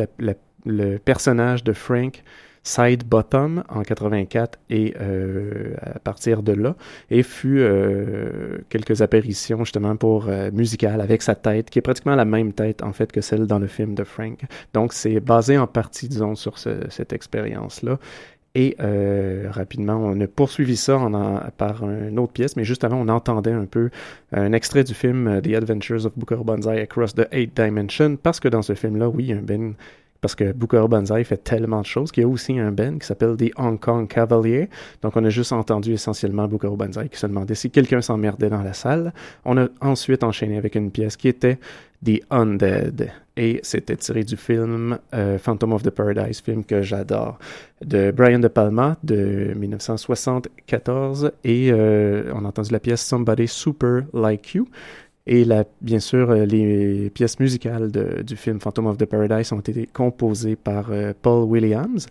le 0.67 0.99
personnage 0.99 1.65
de 1.65 1.73
Frank 1.73 2.23
Side 2.67 3.05
Bottom 3.05 3.63
en 3.69 3.83
84 3.83 4.59
et 4.71 4.95
euh, 5.01 5.75
à 5.83 5.99
partir 5.99 6.43
de 6.43 6.53
là 6.53 6.75
et 7.11 7.23
fut 7.23 7.59
euh, 7.61 8.59
quelques 8.71 9.03
apparitions 9.03 9.59
justement 9.65 9.97
pour 9.97 10.29
euh, 10.29 10.51
musicales 10.51 11.01
avec 11.03 11.21
sa 11.21 11.35
tête 11.35 11.69
qui 11.69 11.79
est 11.79 11.83
pratiquement 11.83 12.15
la 12.17 12.25
même 12.25 12.55
tête 12.55 12.83
en 12.83 12.93
fait 12.95 13.13
que 13.13 13.21
celle 13.21 13.47
dans 13.47 13.59
le 13.59 13.67
film 13.67 13.95
de 13.95 14.03
Frank. 14.03 14.41
Donc 14.73 14.95
c'est 14.95 15.21
basé 15.21 15.59
en 15.59 15.67
partie 15.67 16.09
disons 16.09 16.35
sur 16.35 16.59
ce- 16.59 16.89
cette 16.89 17.13
expérience 17.13 17.83
là. 17.83 17.99
Et 18.57 18.77
euh, 18.81 19.49
rapidement, 19.51 19.97
on 19.97 20.21
a 20.21 20.29
poursuivi 20.29 20.77
ça 20.77 20.97
en, 20.97 21.41
par 21.57 21.83
une 21.91 22.21
autre 22.21 22.33
pièce, 22.33 22.55
mais 22.55 22.63
juste 22.63 22.85
avant, 22.85 22.99
on 22.99 23.09
entendait 23.09 23.51
un 23.51 23.67
peu 23.67 23.91
un 24.31 24.53
extrait 24.53 24.85
du 24.85 24.95
film 24.95 25.41
The 25.43 25.55
Adventures 25.55 26.07
of 26.07 26.13
Booker 26.17 26.39
Banzai 26.45 26.81
Across 26.83 27.17
the 27.17 27.27
Eight 27.33 27.61
Dimension, 27.61 28.15
parce 28.15 28.39
que 28.39 28.47
dans 28.47 28.63
ce 28.63 28.75
film-là, 28.75 29.09
oui, 29.09 29.33
un 29.33 29.43
Ben 29.43 29.75
parce 30.25 30.35
que 30.35 30.53
Booker 30.53 30.87
Banzai 30.89 31.23
fait 31.23 31.37
tellement 31.37 31.83
de 31.83 31.85
choses 31.85 32.11
qu'il 32.11 32.23
y 32.23 32.25
a 32.25 32.29
aussi 32.31 32.59
un 32.59 32.73
band 32.73 32.97
qui 32.97 33.07
s'appelle 33.07 33.37
The 33.37 33.51
Hong 33.59 33.79
Kong 33.79 34.09
Cavalier. 34.09 34.71
Donc, 35.03 35.17
on 35.17 35.25
a 35.27 35.29
juste 35.29 35.53
entendu 35.53 35.93
essentiellement 35.93 36.49
Booker 36.49 36.71
Banzai 36.79 37.11
qui 37.11 37.19
se 37.19 37.27
demandait 37.27 37.55
si 37.55 37.71
quelqu'un 37.71 38.01
s'emmerdait 38.01 38.49
dans 38.49 38.63
la 38.63 38.73
salle. 38.73 39.13
On 39.45 39.59
a 39.59 39.67
ensuite 39.83 40.25
enchaîné 40.25 40.57
avec 40.57 40.77
une 40.77 40.91
pièce 40.91 41.19
qui 41.19 41.29
était 41.29 41.59
The 42.07 42.23
Undead. 42.31 43.11
Et 43.37 43.61
c'était 43.63 43.97
tiré 43.97 44.25
du 44.25 44.39
film 44.39 44.97
euh, 45.13 45.37
Phantom 45.39 45.75
of 45.75 45.83
the 45.83 45.91
Paradise, 45.91 46.41
film 46.41 46.65
que 46.65 46.81
j'adore, 46.81 47.39
de 47.85 48.11
Brian 48.11 48.39
De 48.39 48.49
Palma 48.49 48.97
de 49.03 49.53
1974. 49.57 51.33
Et 51.45 51.71
euh, 51.71 52.33
on 52.33 52.47
a 52.47 52.49
entendu 52.49 52.73
la 52.73 52.81
pièce 52.81 53.05
Somebody 53.05 53.47
Super 53.47 54.05
Like 54.15 54.55
You. 54.55 54.69
Et 55.27 55.47
bien 55.81 56.01
sûr, 56.01 56.31
euh, 56.31 56.45
les 56.45 57.09
pièces 57.11 57.41
musicales 57.41 57.91
du 58.23 58.37
film 58.37 58.61
Phantom 58.61 58.87
of 58.87 58.99
the 58.99 59.07
Paradise 59.07 59.53
ont 59.53 59.61
été 59.61 59.87
composées 59.87 60.57
par 60.57 60.91
euh, 60.91 61.15
Paul 61.21 61.45
Williams. 61.45 62.07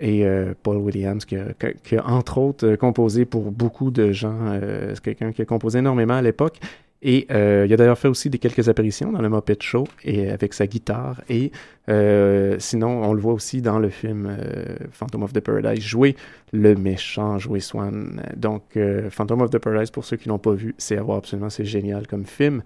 Et 0.00 0.24
euh, 0.24 0.54
Paul 0.62 0.78
Williams, 0.78 1.24
qui 1.24 1.36
a, 1.36 2.06
entre 2.06 2.38
autres 2.38 2.74
composé 2.76 3.24
pour 3.24 3.52
beaucoup 3.52 3.90
de 3.90 4.12
gens, 4.12 4.58
c'est 4.94 5.02
quelqu'un 5.02 5.30
qui 5.30 5.42
a 5.42 5.44
composé 5.44 5.80
énormément 5.80 6.14
à 6.14 6.22
l'époque. 6.22 6.58
Et 7.02 7.26
euh, 7.30 7.64
il 7.66 7.72
a 7.72 7.76
d'ailleurs 7.76 7.98
fait 7.98 8.08
aussi 8.08 8.28
des 8.28 8.38
quelques 8.38 8.68
apparitions 8.68 9.10
dans 9.10 9.22
le 9.22 9.28
Muppet 9.30 9.56
Show 9.60 9.84
et 10.04 10.30
avec 10.30 10.52
sa 10.52 10.66
guitare. 10.66 11.22
Et 11.30 11.50
euh, 11.88 12.56
sinon, 12.58 13.02
on 13.02 13.14
le 13.14 13.20
voit 13.20 13.32
aussi 13.32 13.62
dans 13.62 13.78
le 13.78 13.88
film 13.88 14.26
euh, 14.28 14.76
Phantom 14.92 15.22
of 15.22 15.32
the 15.32 15.40
Paradise 15.40 15.82
jouer 15.82 16.14
le 16.52 16.74
méchant, 16.74 17.38
jouer 17.38 17.60
Swan. 17.60 18.22
Donc, 18.36 18.76
euh, 18.76 19.08
Phantom 19.08 19.40
of 19.40 19.50
the 19.50 19.58
Paradise, 19.58 19.90
pour 19.90 20.04
ceux 20.04 20.18
qui 20.18 20.28
l'ont 20.28 20.38
pas 20.38 20.52
vu, 20.52 20.74
c'est 20.76 20.98
à 20.98 21.02
voir 21.02 21.18
absolument, 21.18 21.48
c'est 21.48 21.64
génial 21.64 22.06
comme 22.06 22.26
film. 22.26 22.62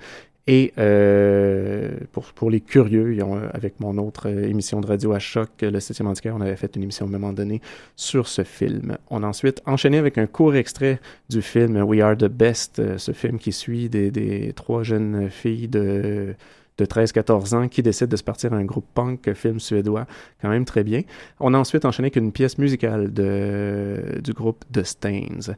Et 0.46 0.74
euh, 0.76 1.96
pour, 2.12 2.24
pour 2.34 2.50
les 2.50 2.60
curieux, 2.60 3.22
ont, 3.24 3.36
euh, 3.36 3.48
avec 3.54 3.80
mon 3.80 3.96
autre 3.96 4.28
euh, 4.28 4.46
émission 4.46 4.80
de 4.82 4.86
radio 4.86 5.12
à 5.12 5.18
choc, 5.18 5.48
euh, 5.62 5.70
le 5.70 5.78
7e 5.78 6.06
handicap, 6.06 6.34
on 6.36 6.42
avait 6.42 6.56
fait 6.56 6.76
une 6.76 6.82
émission 6.82 7.06
à 7.06 7.08
un 7.08 7.12
moment 7.12 7.32
donné 7.32 7.62
sur 7.96 8.28
ce 8.28 8.44
film. 8.44 8.98
On 9.08 9.22
a 9.22 9.26
ensuite 9.26 9.62
enchaîné 9.64 9.96
avec 9.96 10.18
un 10.18 10.26
court 10.26 10.54
extrait 10.54 11.00
du 11.30 11.40
film 11.40 11.82
We 11.82 12.02
Are 12.02 12.16
the 12.16 12.26
Best, 12.26 12.82
ce 12.98 13.12
film 13.12 13.38
qui 13.38 13.52
suit 13.52 13.88
des, 13.88 14.10
des 14.10 14.52
trois 14.54 14.82
jeunes 14.82 15.30
filles 15.30 15.68
de 15.68 16.34
de 16.78 16.84
13-14 16.84 17.54
ans 17.54 17.68
qui 17.68 17.82
décident 17.82 18.10
de 18.10 18.16
se 18.16 18.24
partir 18.24 18.52
à 18.52 18.56
un 18.56 18.64
groupe 18.64 18.86
punk, 18.94 19.32
film 19.34 19.60
suédois, 19.60 20.06
quand 20.42 20.48
même 20.48 20.64
très 20.64 20.82
bien. 20.82 21.02
On 21.40 21.54
a 21.54 21.58
ensuite 21.58 21.84
enchaîné 21.84 22.06
avec 22.06 22.16
une 22.16 22.32
pièce 22.32 22.58
musicale 22.58 23.12
de, 23.12 24.20
du 24.22 24.32
groupe 24.32 24.64
The 24.72 24.82
Stains, 24.82 25.54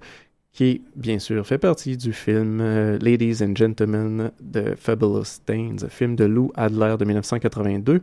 qui, 0.57 0.81
bien 0.97 1.19
sûr, 1.19 1.47
fait 1.47 1.59
partie 1.59 1.99
du 1.99 2.15
film 2.15 2.63
euh, 2.63 2.99
Ladies 2.99 3.45
and 3.45 3.55
Gentlemen 3.55 4.31
de 4.41 4.75
Fabulous 4.75 5.25
Stains, 5.25 5.77
film 5.91 6.17
de 6.17 6.25
Lou 6.25 6.51
Adler 6.55 6.97
de 6.99 7.05
1982, 7.05 8.01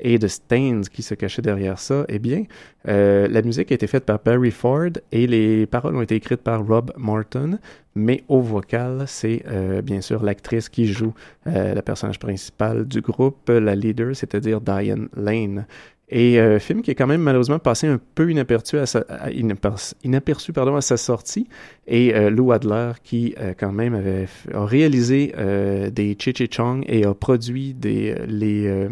et 0.00 0.18
de 0.18 0.28
Stains 0.28 0.82
qui 0.92 1.02
se 1.02 1.14
cachait 1.14 1.40
derrière 1.40 1.78
ça. 1.78 2.04
Eh 2.10 2.18
bien, 2.18 2.44
euh, 2.88 3.26
la 3.26 3.40
musique 3.40 3.72
a 3.72 3.74
été 3.76 3.86
faite 3.86 4.04
par 4.04 4.18
Barry 4.22 4.50
Ford 4.50 4.90
et 5.12 5.26
les 5.26 5.64
paroles 5.64 5.96
ont 5.96 6.02
été 6.02 6.16
écrites 6.16 6.42
par 6.42 6.66
Rob 6.66 6.92
Martin, 6.98 7.58
mais 7.94 8.22
au 8.28 8.40
vocal, 8.40 9.04
c'est 9.06 9.42
euh, 9.48 9.80
bien 9.80 10.02
sûr 10.02 10.22
l'actrice 10.22 10.68
qui 10.68 10.86
joue 10.86 11.14
la 11.46 11.82
personnage 11.82 12.18
principale 12.18 12.86
du 12.86 13.00
groupe, 13.00 13.48
la 13.48 13.74
leader, 13.74 14.16
c'est-à-dire 14.16 14.60
Diane 14.60 15.08
Lane. 15.14 15.66
Et 16.10 16.38
euh, 16.38 16.58
film 16.58 16.82
qui 16.82 16.90
est 16.90 16.94
quand 16.94 17.06
même 17.06 17.22
malheureusement 17.22 17.58
passé 17.58 17.86
un 17.86 17.98
peu 18.14 18.30
inaperçu 18.30 18.78
à 18.78 18.86
sa, 18.86 20.96
sortie. 20.96 21.48
Et 21.86 22.14
euh, 22.14 22.30
Lou 22.30 22.52
Adler 22.52 22.92
qui 23.02 23.34
euh, 23.40 23.54
quand 23.58 23.72
même 23.72 23.94
avait 23.94 24.28
a 24.52 24.64
réalisé 24.64 25.34
euh, 25.38 25.90
des 25.90 26.16
Chi 26.18 26.34
Chong 26.50 26.84
et 26.86 27.06
a 27.06 27.14
produit 27.14 27.72
des 27.72 28.14
les 28.28 28.88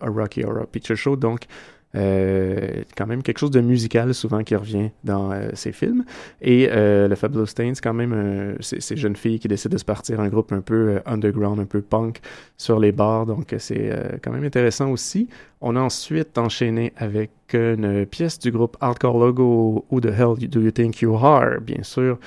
A 0.00 0.08
Rocky 0.08 0.42
Horror 0.42 0.66
Picture 0.66 0.96
Show. 0.96 1.16
Donc 1.16 1.40
euh, 1.96 2.82
quand 2.96 3.06
même 3.06 3.22
quelque 3.22 3.38
chose 3.38 3.50
de 3.50 3.60
musical 3.60 4.12
souvent 4.14 4.42
qui 4.42 4.54
revient 4.54 4.90
dans 5.04 5.32
euh, 5.32 5.48
ces 5.54 5.72
films. 5.72 6.04
Et 6.42 6.68
euh, 6.70 7.08
le 7.08 7.14
Fabulous 7.14 7.46
Stains, 7.46 7.72
quand 7.82 7.94
même, 7.94 8.12
euh, 8.14 8.54
c'est 8.60 8.82
ces 8.82 8.96
jeunes 8.96 9.16
filles 9.16 9.38
qui 9.38 9.48
décident 9.48 9.72
de 9.72 9.78
se 9.78 9.84
partir 9.84 10.20
un 10.20 10.28
groupe 10.28 10.52
un 10.52 10.60
peu 10.60 11.00
underground, 11.06 11.58
un 11.58 11.64
peu 11.64 11.80
punk 11.80 12.20
sur 12.56 12.78
les 12.78 12.92
bars. 12.92 13.26
Donc 13.26 13.54
c'est 13.58 14.18
quand 14.22 14.30
même 14.30 14.44
intéressant 14.44 14.90
aussi. 14.90 15.28
On 15.60 15.74
a 15.76 15.80
ensuite 15.80 16.36
enchaîné 16.36 16.92
avec 16.96 17.30
une 17.54 18.04
pièce 18.06 18.38
du 18.38 18.50
groupe 18.50 18.76
Hardcore 18.80 19.18
Logo 19.18 19.86
Who 19.90 20.00
the 20.00 20.06
Hell 20.06 20.48
Do 20.48 20.60
You 20.60 20.70
Think 20.70 21.00
You 21.00 21.14
Are, 21.16 21.60
bien 21.60 21.82
sûr, 21.82 22.18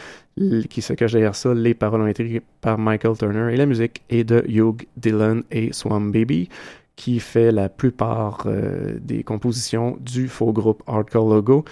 qui 0.69 0.81
se 0.81 0.93
cache 0.93 1.11
derrière 1.11 1.35
ça. 1.35 1.53
Les 1.53 1.73
paroles 1.73 2.01
ont 2.01 2.07
été 2.07 2.23
écrites 2.23 2.43
par 2.61 2.77
Michael 2.77 3.17
Turner 3.17 3.53
et 3.53 3.57
la 3.57 3.65
musique 3.65 4.01
est 4.09 4.23
de 4.23 4.43
Hugh 4.47 4.87
Dillon 4.97 5.43
et 5.51 5.71
Swam 5.73 6.11
Baby 6.11 6.49
qui 6.99 7.21
fait 7.21 7.53
la 7.53 7.69
plupart 7.69 8.43
euh, 8.45 8.97
des 9.01 9.23
compositions 9.23 9.97
du 10.01 10.27
faux 10.27 10.51
groupe 10.51 10.83
Hardcore 10.85 11.33
Logo 11.33 11.63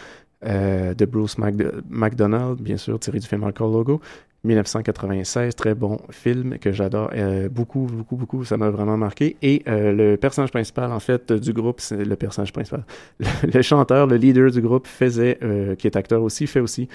euh, 0.46 0.94
de 0.94 1.06
Bruce 1.06 1.38
Mac- 1.38 1.56
McDonald, 1.90 2.62
bien 2.62 2.78
sûr, 2.78 2.98
tiré 2.98 3.20
du 3.20 3.28
film 3.28 3.44
Hardcore 3.44 3.70
Logo. 3.70 4.00
1996, 4.46 5.54
très 5.56 5.76
bon 5.76 6.00
film 6.12 6.58
que 6.60 6.72
j'adore 6.72 7.10
euh, 7.14 7.50
beaucoup, 7.50 7.88
beaucoup, 7.92 8.16
beaucoup, 8.16 8.46
ça 8.46 8.56
m'a 8.56 8.70
vraiment 8.70 8.96
marqué. 8.96 9.36
Et 9.42 9.64
le 9.68 10.16
personnage 10.16 10.52
principal, 10.52 10.94
en 10.94 11.02
fait, 11.02 11.34
du 11.34 11.52
groupe, 11.52 11.82
c'est 11.82 12.06
le 12.06 12.16
personnage 12.16 12.54
principal. 12.54 12.86
Le, 13.20 13.26
le 13.54 13.62
chanteur, 13.62 14.08
le 14.08 14.16
leader 14.16 14.50
du 14.50 14.62
groupe 14.62 14.88
faisait, 14.88 15.38
qui 15.78 15.88
est 15.88 15.98
acteur 15.98 16.22
aussi, 16.22 16.48
fait 16.48 16.62
aussi 16.62 16.88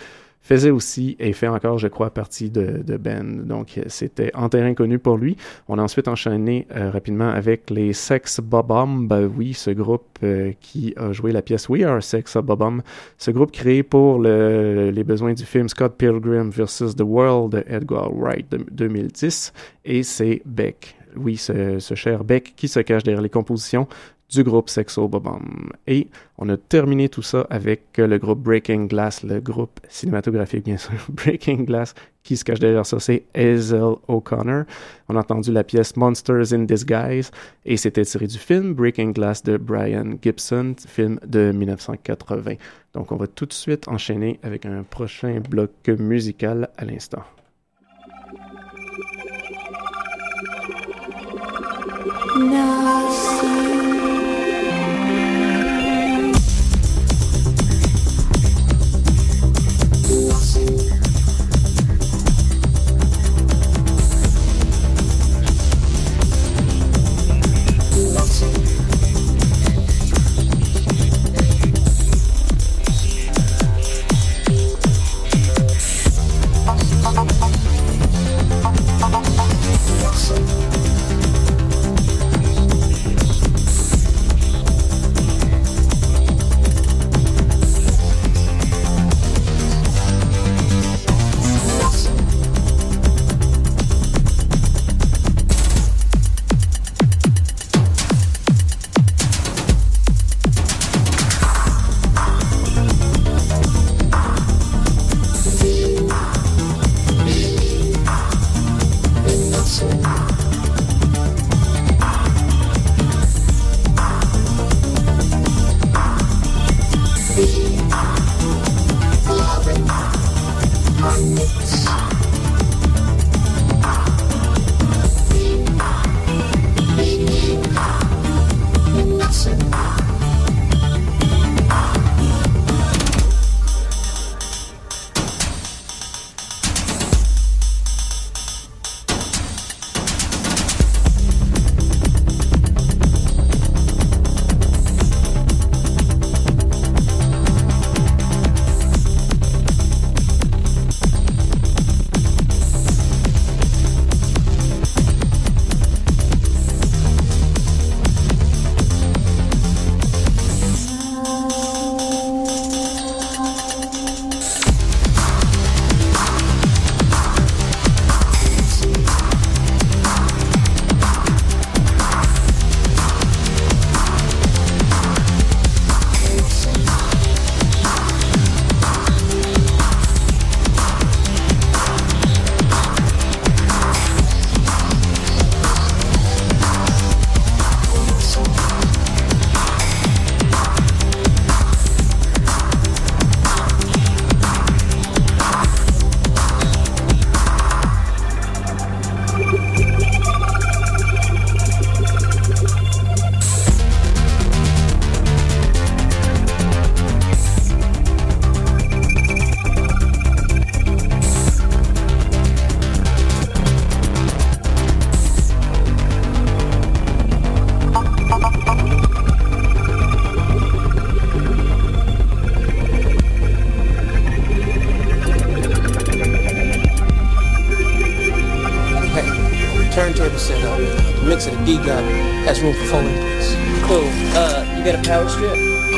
faisait 0.42 0.70
aussi 0.70 1.16
et 1.20 1.32
fait 1.32 1.46
encore, 1.48 1.78
je 1.78 1.86
crois, 1.88 2.10
partie 2.10 2.50
de, 2.50 2.82
de 2.84 2.96
band. 2.96 3.44
Donc, 3.44 3.80
c'était 3.86 4.30
en 4.34 4.48
terrain 4.48 4.74
connu 4.74 4.98
pour 4.98 5.16
lui. 5.16 5.36
On 5.68 5.78
a 5.78 5.82
ensuite 5.82 6.08
enchaîné 6.08 6.66
euh, 6.74 6.90
rapidement 6.90 7.28
avec 7.28 7.70
les 7.70 7.92
Sex 7.92 8.40
Bobom. 8.40 9.06
Ben 9.06 9.30
oui, 9.36 9.54
ce 9.54 9.70
groupe 9.70 10.18
euh, 10.24 10.52
qui 10.60 10.94
a 10.96 11.12
joué 11.12 11.30
la 11.32 11.42
pièce 11.42 11.68
We 11.68 11.84
Are 11.84 12.02
Sex 12.02 12.36
Bobom. 12.38 12.82
Ce 13.18 13.30
groupe 13.30 13.52
créé 13.52 13.82
pour 13.84 14.18
le- 14.18 14.90
les 14.90 15.04
besoins 15.04 15.32
du 15.32 15.44
film 15.44 15.68
Scott 15.68 15.94
Pilgrim 15.96 16.50
vs. 16.50 16.96
The 16.96 17.02
World 17.02 17.52
de 17.52 17.64
Edgar 17.68 18.12
Wright 18.12 18.50
de 18.50 18.64
2010. 18.70 19.52
Et 19.84 20.02
c'est 20.02 20.42
Beck. 20.44 20.96
Oui, 21.14 21.36
ce, 21.36 21.78
ce 21.78 21.94
cher 21.94 22.24
Beck 22.24 22.54
qui 22.56 22.68
se 22.68 22.80
cache 22.80 23.02
derrière 23.02 23.22
les 23.22 23.28
compositions 23.28 23.86
du 24.32 24.42
groupe 24.42 24.68
Sexo 24.68 25.08
Bobom. 25.08 25.70
Et 25.86 26.08
on 26.38 26.48
a 26.48 26.56
terminé 26.56 27.08
tout 27.08 27.22
ça 27.22 27.46
avec 27.50 27.98
euh, 27.98 28.06
le 28.06 28.18
groupe 28.18 28.40
Breaking 28.40 28.86
Glass, 28.86 29.22
le 29.22 29.40
groupe 29.40 29.80
cinématographique 29.88 30.64
bien 30.64 30.78
sûr, 30.78 30.94
Breaking 31.10 31.64
Glass, 31.64 31.94
qui 32.22 32.36
se 32.36 32.44
cache 32.44 32.58
derrière 32.58 32.86
ça, 32.86 32.98
c'est 33.00 33.24
Hazel 33.34 33.96
O'Connor. 34.08 34.64
On 35.08 35.16
a 35.16 35.20
entendu 35.20 35.52
la 35.52 35.64
pièce 35.64 35.96
Monsters 35.96 36.52
in 36.52 36.64
Disguise 36.64 37.30
et 37.64 37.76
c'était 37.76 38.04
tiré 38.04 38.26
du 38.26 38.38
film 38.38 38.74
Breaking 38.74 39.10
Glass 39.10 39.42
de 39.42 39.56
Brian 39.56 40.14
Gibson, 40.22 40.74
film 40.86 41.18
de 41.26 41.52
1980. 41.52 42.54
Donc 42.94 43.12
on 43.12 43.16
va 43.16 43.26
tout 43.26 43.46
de 43.46 43.52
suite 43.52 43.88
enchaîner 43.88 44.38
avec 44.42 44.66
un 44.66 44.82
prochain 44.82 45.40
bloc 45.40 45.88
musical 45.88 46.70
à 46.76 46.84
l'instant. 46.84 47.22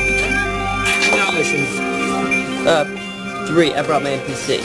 Strip? 0.05 1.35
Mission. 1.35 1.64
Uh, 2.67 3.47
three. 3.49 3.75
I 3.75 3.83
brought 3.83 4.03
my 4.03 4.11
NPC. 4.11 4.61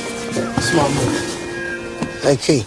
Small 0.61 0.89
move. 0.89 2.21
Hey, 2.23 2.35
Key. 2.37 2.65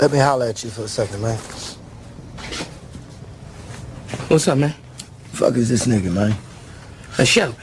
Let 0.00 0.12
me 0.12 0.18
holler 0.18 0.46
at 0.46 0.62
you 0.62 0.70
for 0.70 0.82
a 0.82 0.88
second, 0.88 1.22
man. 1.22 1.38
What's 4.28 4.46
up, 4.48 4.58
man? 4.58 4.74
Fuck 5.32 5.56
is 5.56 5.68
this 5.68 5.86
nigga, 5.86 6.12
man? 6.12 6.36
Uh, 7.18 7.24
Shelby. 7.24 7.56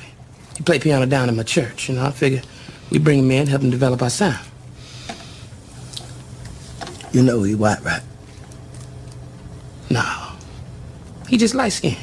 He 0.58 0.64
played 0.64 0.82
piano 0.82 1.06
down 1.06 1.30
in 1.30 1.36
my 1.36 1.43
church, 1.43 1.89
you 1.89 1.95
know. 1.95 2.06
I 2.06 2.12
figure 2.12 2.41
we 2.89 2.99
bring 2.99 3.20
him 3.20 3.32
in, 3.32 3.47
help 3.47 3.62
him 3.62 3.70
develop 3.70 4.01
our 4.01 4.10
sound. 4.10 4.39
You 7.12 7.22
know 7.22 7.43
he 7.43 7.54
white, 7.54 7.84
right? 7.84 8.01
No. 9.89 10.32
He 11.28 11.38
just 11.38 11.54
light 11.54 11.74
skinned. 11.74 11.97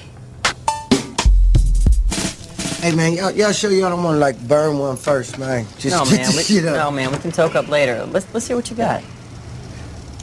Hey, 2.81 2.95
man, 2.95 3.13
y'all, 3.13 3.31
y'all 3.33 3.53
sure 3.53 3.71
y'all 3.73 3.91
don't 3.91 4.03
want 4.03 4.15
to, 4.15 4.19
like, 4.21 4.41
burn 4.49 4.79
one 4.79 4.97
first, 4.97 5.39
man? 5.39 5.67
Just 5.79 5.97
no, 5.97 6.05
get 6.11 6.21
man. 6.23 6.31
the 6.31 6.37
We, 6.39 6.43
shit 6.45 6.65
up. 6.65 6.77
no, 6.77 6.91
man. 6.91 7.13
We 7.13 7.19
can 7.19 7.31
talk 7.31 7.55
up 7.55 7.69
later. 7.69 8.07
Let's 8.07 8.33
let's 8.33 8.47
hear 8.47 8.57
what 8.57 8.71
you 8.71 8.77
got. 8.77 9.03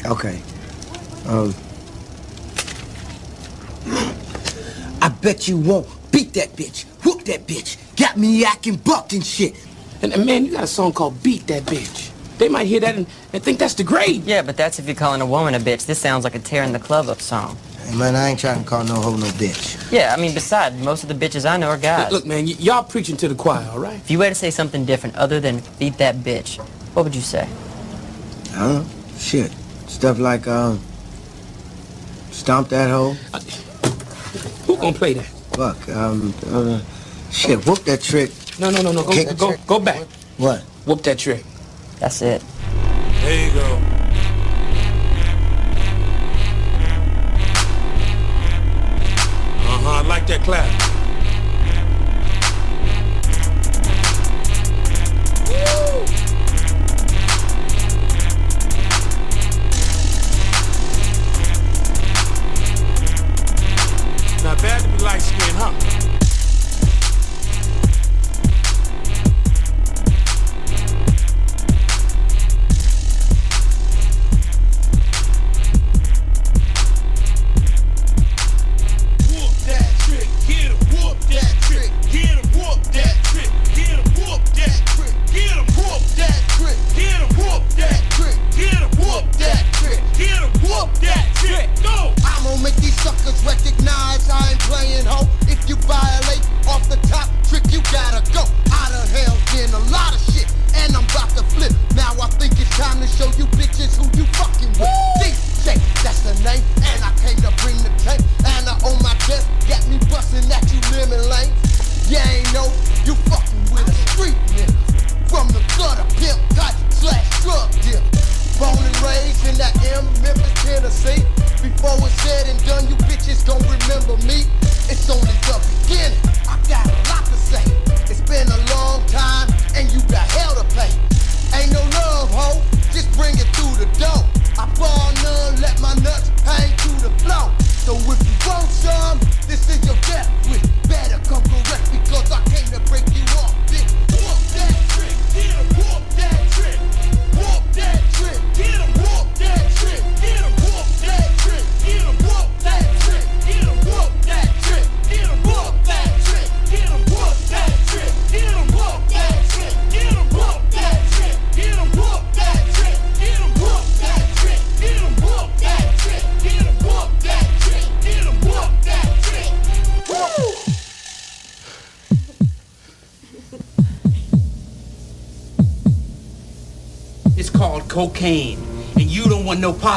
Okay. 0.05 0.41
Um, 1.27 1.53
I 5.01 5.09
bet 5.09 5.47
you 5.47 5.57
won't 5.57 5.87
beat 6.11 6.33
that 6.33 6.53
bitch, 6.55 6.85
whoop 7.05 7.23
that 7.25 7.45
bitch, 7.47 7.77
got 7.97 8.17
me 8.17 8.43
acting 8.45 8.77
buck 8.77 9.13
and 9.13 9.23
shit. 9.25 9.55
And, 10.01 10.13
and 10.13 10.25
man, 10.25 10.45
you 10.45 10.51
got 10.53 10.63
a 10.63 10.67
song 10.67 10.93
called 10.93 11.21
Beat 11.23 11.47
That 11.47 11.63
Bitch. 11.63 12.11
They 12.37 12.49
might 12.49 12.67
hear 12.67 12.79
that 12.81 12.95
and, 12.95 13.07
and 13.33 13.43
think 13.43 13.57
that's 13.59 13.73
the 13.73 13.83
grade. 13.83 14.23
Yeah, 14.25 14.43
but 14.43 14.55
that's 14.57 14.79
if 14.79 14.85
you're 14.85 14.95
calling 14.95 15.21
a 15.21 15.25
woman 15.25 15.55
a 15.55 15.59
bitch. 15.59 15.85
This 15.87 15.99
sounds 15.99 16.23
like 16.23 16.35
a 16.35 16.39
tearing 16.39 16.71
the 16.71 16.79
club 16.79 17.07
up 17.07 17.19
song. 17.21 17.57
Hey, 17.87 17.95
man, 17.95 18.15
I 18.17 18.29
ain't 18.29 18.39
trying 18.39 18.61
to 18.61 18.69
call 18.69 18.83
no 18.83 18.95
hoe 18.95 19.15
no 19.15 19.27
bitch. 19.27 19.91
Yeah, 19.91 20.13
I 20.13 20.19
mean, 20.19 20.33
besides, 20.33 20.75
most 20.83 21.03
of 21.03 21.09
the 21.09 21.15
bitches 21.15 21.49
I 21.49 21.55
know 21.55 21.69
are 21.69 21.77
guys. 21.77 22.11
Look, 22.11 22.25
man, 22.25 22.45
y'all 22.45 22.83
preaching 22.83 23.15
to 23.17 23.29
the 23.29 23.35
choir, 23.35 23.65
all 23.71 23.79
right? 23.79 23.95
If 23.95 24.11
you 24.11 24.19
were 24.19 24.27
to 24.27 24.35
say 24.35 24.51
something 24.51 24.83
different 24.83 25.15
other 25.15 25.39
than 25.39 25.61
beat 25.79 25.97
that 25.99 26.17
bitch, 26.17 26.59
what 26.93 27.05
would 27.05 27.15
you 27.15 27.21
say? 27.21 27.47
Huh? 28.51 28.83
Shit. 29.17 29.53
Stuff 29.87 30.19
like, 30.19 30.47
um, 30.47 30.81
stomp 32.31 32.67
that 32.69 32.89
hoe. 32.89 33.15
Uh, 33.33 33.39
who 34.65 34.75
gonna 34.75 34.91
play 34.91 35.13
that? 35.13 35.25
Fuck, 35.55 35.87
um, 35.89 36.33
uh, 36.51 36.81
shit, 37.31 37.65
whoop 37.65 37.79
that 37.85 38.01
trick. 38.01 38.31
No, 38.59 38.69
no, 38.69 38.81
no, 38.81 38.91
no, 38.91 39.03
go, 39.03 39.23
go, 39.23 39.33
go, 39.33 39.55
go 39.65 39.79
back. 39.79 40.05
What? 40.37 40.59
Whoop 40.85 41.03
that 41.03 41.19
trick. 41.19 41.45
That's 41.99 42.21
it. 42.21 42.43
There 43.21 43.47
you 43.47 43.53
go. 43.53 44.06
that 50.27 50.41
clap. 50.43 50.96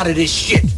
Out 0.00 0.06
of 0.08 0.16
this 0.16 0.32
shit. 0.32 0.69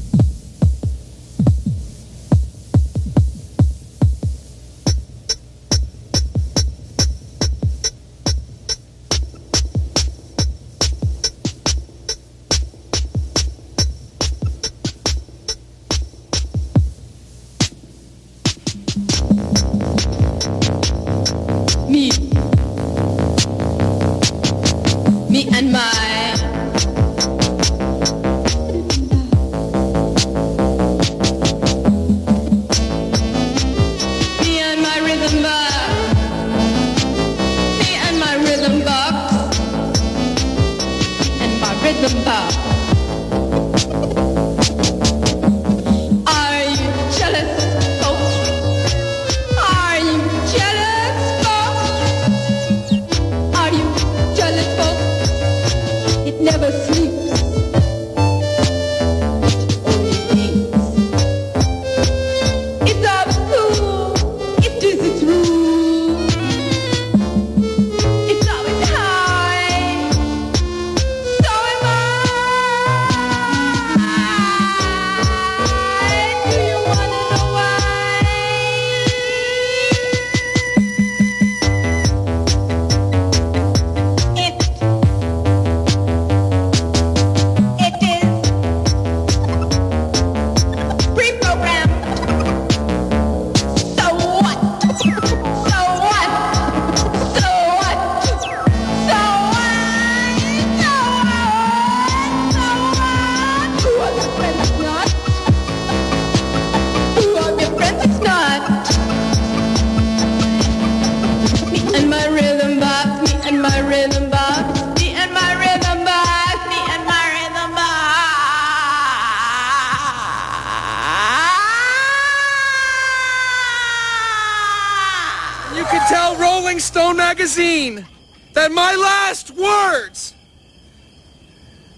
Rolling 126.72 126.80
Stone 126.80 127.16
magazine 127.18 128.06
that 128.54 128.72
my 128.72 128.94
last 128.94 129.50
words 129.50 130.32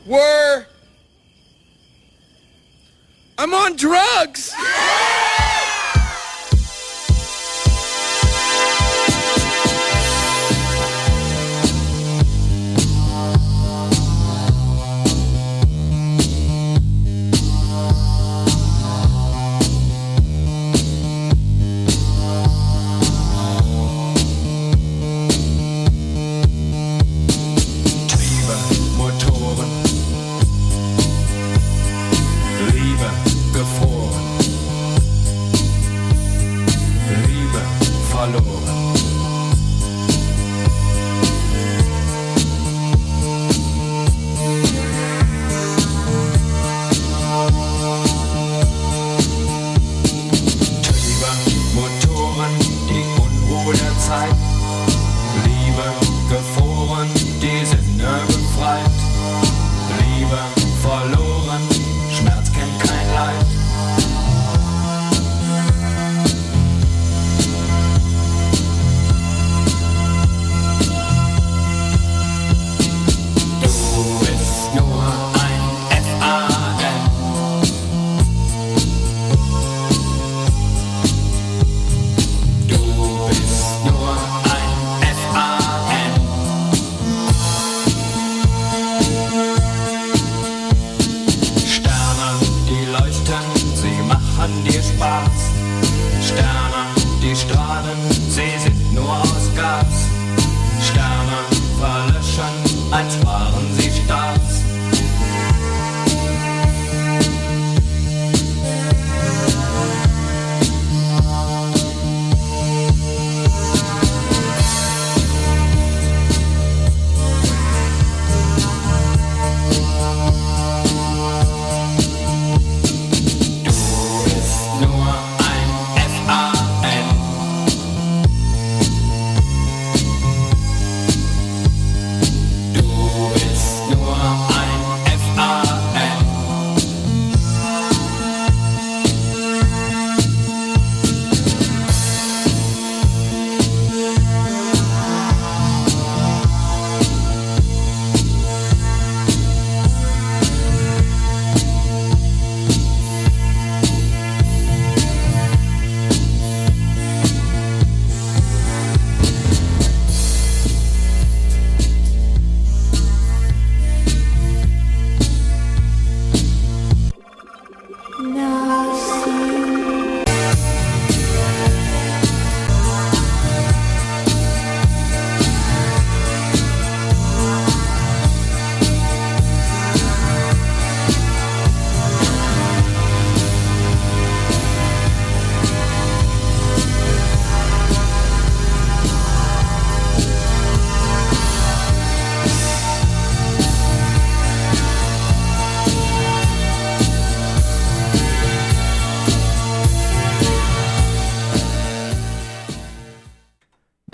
were, 0.04 0.66
I'm 3.38 3.54
on 3.54 3.76
drugs. 3.76 4.52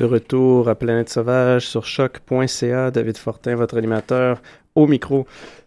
De 0.00 0.06
retour 0.06 0.70
à 0.70 0.76
Planète 0.76 1.10
Sauvage 1.10 1.68
sur 1.68 1.84
choc.ca, 1.84 2.90
David 2.90 3.18
Fortin, 3.18 3.54
votre 3.54 3.76
animateur 3.76 4.40
au 4.74 4.86
micro. 4.86 5.26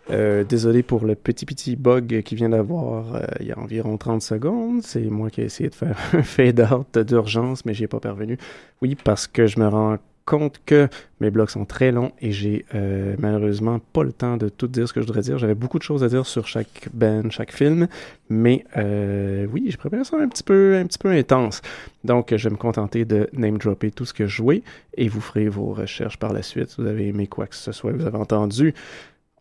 Euh, 0.10 0.44
désolé 0.44 0.82
pour 0.82 1.06
le 1.06 1.14
petit 1.14 1.46
petit 1.46 1.76
bug 1.76 2.24
qui 2.24 2.34
vient 2.34 2.50
d'avoir 2.50 3.14
euh, 3.14 3.22
il 3.42 3.46
y 3.46 3.52
a 3.52 3.60
environ 3.60 3.96
30 3.96 4.24
secondes. 4.24 4.82
C'est 4.82 5.04
moi 5.04 5.30
qui 5.30 5.42
ai 5.42 5.44
essayé 5.44 5.70
de 5.70 5.76
faire 5.76 5.96
un 6.14 6.24
fade-out 6.24 6.98
d'urgence, 6.98 7.64
mais 7.64 7.76
j'y 7.76 7.84
ai 7.84 7.88
pas 7.88 8.00
parvenu. 8.00 8.40
Oui, 8.82 8.96
parce 8.96 9.28
que 9.28 9.46
je 9.46 9.60
me 9.60 9.68
rends 9.68 9.98
compte 10.26 10.62
que 10.66 10.88
mes 11.20 11.32
blogs 11.32 11.50
sont 11.50 11.66
très 11.66 11.92
longs 11.92 12.12
et 12.22 12.32
j'ai 12.32 12.66
euh, 12.76 13.16
malheureusement 13.20 13.80
pas 13.80 14.04
le 14.04 14.14
temps 14.14 14.38
de 14.38 14.50
tout 14.50 14.68
dire 14.68 14.88
ce 14.88 14.94
que 14.94 15.02
je 15.02 15.06
voudrais 15.06 15.22
dire. 15.22 15.38
J'avais 15.38 15.56
beaucoup 15.56 15.78
de 15.78 15.84
choses 15.84 16.04
à 16.04 16.10
dire 16.10 16.26
sur 16.26 16.48
chaque 16.48 16.90
band, 16.94 17.30
chaque 17.30 17.52
film, 17.52 17.88
mais 18.30 18.66
euh, 18.78 19.46
oui, 19.52 19.66
j'ai 19.68 19.78
préparé 19.78 20.04
ça 20.04 20.18
un 20.18 20.28
petit 20.28 20.44
peu, 20.44 20.76
un 20.78 20.86
petit 20.86 21.00
peu 21.00 21.10
intense. 21.10 21.62
Donc, 22.04 22.34
je 22.36 22.50
vais 22.50 22.54
me 22.54 22.58
contenter 22.60 23.06
de 23.06 23.30
name 23.34 23.58
dropper 23.58 23.92
tout 23.92 24.06
ce 24.06 24.14
que 24.14 24.28
je 24.28 24.36
jouais 24.36 24.64
et 24.96 25.08
vous 25.08 25.22
ferez 25.22 25.48
vos 25.48 25.74
recherches 25.74 26.18
par 26.18 26.34
la 26.34 26.42
suite. 26.42 26.70
Si 26.70 26.82
vous 26.82 26.88
avez 26.88 27.08
aimé 27.08 27.28
quoi 27.28 27.48
que 27.48 27.56
ce 27.56 27.72
soit, 27.72 27.92
vous 27.92 28.06
avez 28.06 28.18
entendu. 28.18 28.74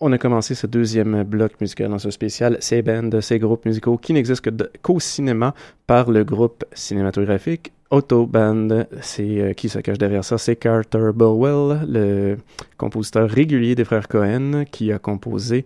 On 0.04 0.10
a 0.10 0.18
commencé 0.18 0.56
ce 0.56 0.66
deuxième 0.66 1.22
bloc 1.22 1.60
musical 1.60 1.88
dans 1.88 2.00
ce 2.00 2.10
spécial, 2.10 2.56
ces 2.58 2.82
bands, 2.82 3.20
ces 3.20 3.38
groupes 3.38 3.64
musicaux 3.66 3.98
qui 3.98 4.12
n'existent 4.12 4.50
qu'au 4.82 4.98
cinéma 4.98 5.54
par 5.86 6.10
le 6.10 6.24
groupe 6.24 6.64
cinématographique 6.72 7.72
Autoband. 7.92 8.86
C'est 9.02 9.40
euh, 9.40 9.52
qui 9.52 9.68
se 9.68 9.78
cache 9.78 9.98
derrière 9.98 10.24
ça? 10.24 10.38
C'est 10.38 10.56
Carter 10.56 11.10
Burwell, 11.14 11.86
le 11.86 12.38
compositeur 12.78 13.28
régulier 13.28 13.74
des 13.74 13.84
frères 13.84 14.08
Cohen, 14.08 14.64
qui 14.70 14.90
a 14.90 14.98
composé 14.98 15.64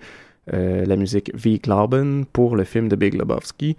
euh, 0.53 0.85
la 0.85 0.97
musique 0.97 1.31
V. 1.35 1.59
Glauben 1.59 2.25
pour 2.27 2.57
le 2.57 2.65
film 2.65 2.89
de 2.89 2.97
Big 2.97 3.15
Lebowski 3.15 3.77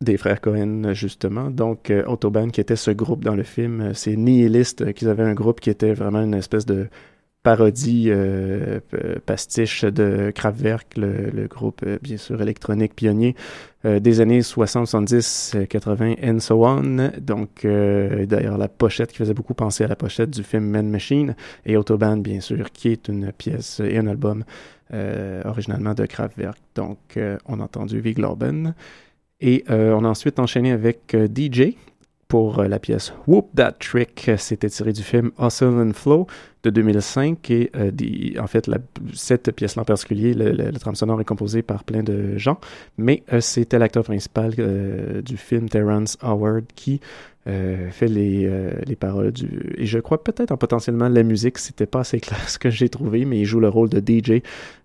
des 0.00 0.16
frères 0.16 0.40
Cohen, 0.40 0.92
justement. 0.92 1.50
Donc, 1.50 1.90
euh, 1.90 2.04
Autobahn, 2.06 2.52
qui 2.52 2.60
était 2.60 2.76
ce 2.76 2.90
groupe 2.90 3.24
dans 3.24 3.34
le 3.34 3.42
film, 3.42 3.92
c'est 3.94 4.16
nihiliste, 4.16 4.92
qu'ils 4.92 5.08
avaient 5.08 5.24
un 5.24 5.34
groupe 5.34 5.58
qui 5.58 5.70
était 5.70 5.94
vraiment 5.94 6.22
une 6.22 6.34
espèce 6.34 6.66
de 6.66 6.88
parodie 7.48 8.08
euh, 8.10 8.78
pastiche 9.24 9.82
de 9.82 10.30
Kraftwerk, 10.34 10.98
le, 10.98 11.46
groupe, 11.46 11.80
euh, 11.86 11.98
bien 12.02 12.18
sûr, 12.18 12.42
électronique 12.42 12.94
pionnier 12.94 13.34
euh, 13.86 14.00
des 14.00 14.20
années 14.20 14.42
60, 14.42 14.86
70, 14.86 15.52
euh, 15.54 15.64
80, 15.64 16.16
and 16.22 16.40
so 16.40 16.62
on. 16.66 17.10
Donc, 17.18 17.64
d'ailleurs, 17.64 18.58
la 18.58 18.68
pochette 18.68 19.12
qui 19.12 19.16
faisait 19.16 19.32
beaucoup 19.32 19.54
penser 19.54 19.82
à 19.82 19.88
la 19.88 19.96
pochette 19.96 20.28
du 20.28 20.42
film 20.42 20.64
Man 20.64 20.90
Machine 20.90 21.34
et 21.64 21.78
Autobahn, 21.78 22.20
bien 22.20 22.40
sûr, 22.40 22.70
qui 22.70 22.88
est 22.88 23.08
une 23.08 23.32
pièce 23.32 23.80
et 23.80 23.96
un 23.96 24.08
album 24.08 24.44
originalement 25.44 25.94
de 25.94 26.04
Kraftwerk. 26.04 26.58
Donc, 26.74 27.18
on 27.46 27.60
a 27.60 27.64
entendu 27.64 28.00
V. 28.00 28.12
Glauben. 28.12 28.74
Et 29.40 29.64
on 29.68 30.04
a 30.04 30.08
ensuite 30.08 30.38
enchaîné 30.38 30.72
avec 30.72 31.14
DJ, 31.14 31.76
pour 32.28 32.58
euh, 32.60 32.68
la 32.68 32.78
pièce 32.78 33.12
Whoop 33.26 33.48
That 33.56 33.72
Trick. 33.72 34.30
C'était 34.36 34.68
tiré 34.68 34.92
du 34.92 35.02
film 35.02 35.30
Hustle 35.38 35.64
and 35.66 35.92
Flow 35.94 36.26
de 36.62 36.70
2005 36.70 37.50
et 37.50 37.70
euh, 37.76 37.90
en 38.38 38.46
fait 38.46 38.70
cette 39.14 39.50
pièce-là 39.52 39.82
en 39.82 39.84
particulier, 39.84 40.34
le, 40.34 40.52
le- 40.52 40.94
sonore 40.94 41.20
est 41.20 41.24
composé 41.24 41.62
par 41.62 41.84
plein 41.84 42.02
de 42.02 42.36
gens, 42.36 42.58
mais 42.98 43.22
euh, 43.32 43.40
c'était 43.40 43.78
l'acteur 43.78 44.04
principal 44.04 44.54
du 45.22 45.36
film 45.36 45.68
Terrence 45.68 46.16
Howard 46.20 46.64
qui 46.74 47.00
fait 47.46 48.08
les, 48.08 48.50
les 48.84 48.96
paroles 48.96 49.32
du 49.32 49.74
et 49.78 49.86
je 49.86 49.98
crois 50.00 50.22
peut-être 50.22 50.52
en 50.52 50.58
potentiellement 50.58 51.08
la 51.08 51.22
musique, 51.22 51.56
c'était 51.56 51.86
pas 51.86 52.00
assez 52.00 52.20
clair 52.20 52.38
ce 52.48 52.58
que 52.58 52.68
j'ai 52.68 52.90
trouvé, 52.90 53.24
mais 53.24 53.38
il 53.40 53.46
joue 53.46 53.60
le 53.60 53.70
rôle 53.70 53.88
de 53.88 54.00
DJ 54.00 54.42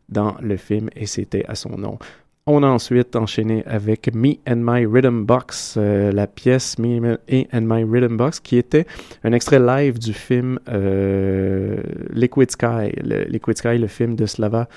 dans 0.08 0.36
le 0.42 0.56
film 0.56 0.90
et 0.96 1.06
c'était 1.06 1.44
à 1.48 1.56
son 1.56 1.78
nom. 1.78 1.98
On 2.46 2.62
a 2.62 2.68
ensuite 2.68 3.16
enchaîné 3.16 3.64
avec 3.66 4.14
Me 4.14 4.34
and 4.46 4.58
My 4.58 4.86
Rhythm 4.86 5.24
Box, 5.24 5.76
euh, 5.78 6.12
la 6.12 6.28
pièce 6.28 6.78
Me 6.78 7.18
and 7.54 7.62
My 7.62 7.86
Rhythm 7.86 8.18
Box, 8.18 8.42
qui 8.42 8.58
était 8.58 8.86
un 9.24 9.32
extrait 9.32 9.60
live 9.60 9.98
du 9.98 10.12
film 10.12 10.60
euh, 10.68 11.78
Liquid 12.10 12.52
Sky. 12.52 12.92
Liquid 13.30 13.58
Sky, 13.58 13.78
le 13.78 13.88
film 13.88 14.18
de 14.18 14.26
Slava 14.26 14.68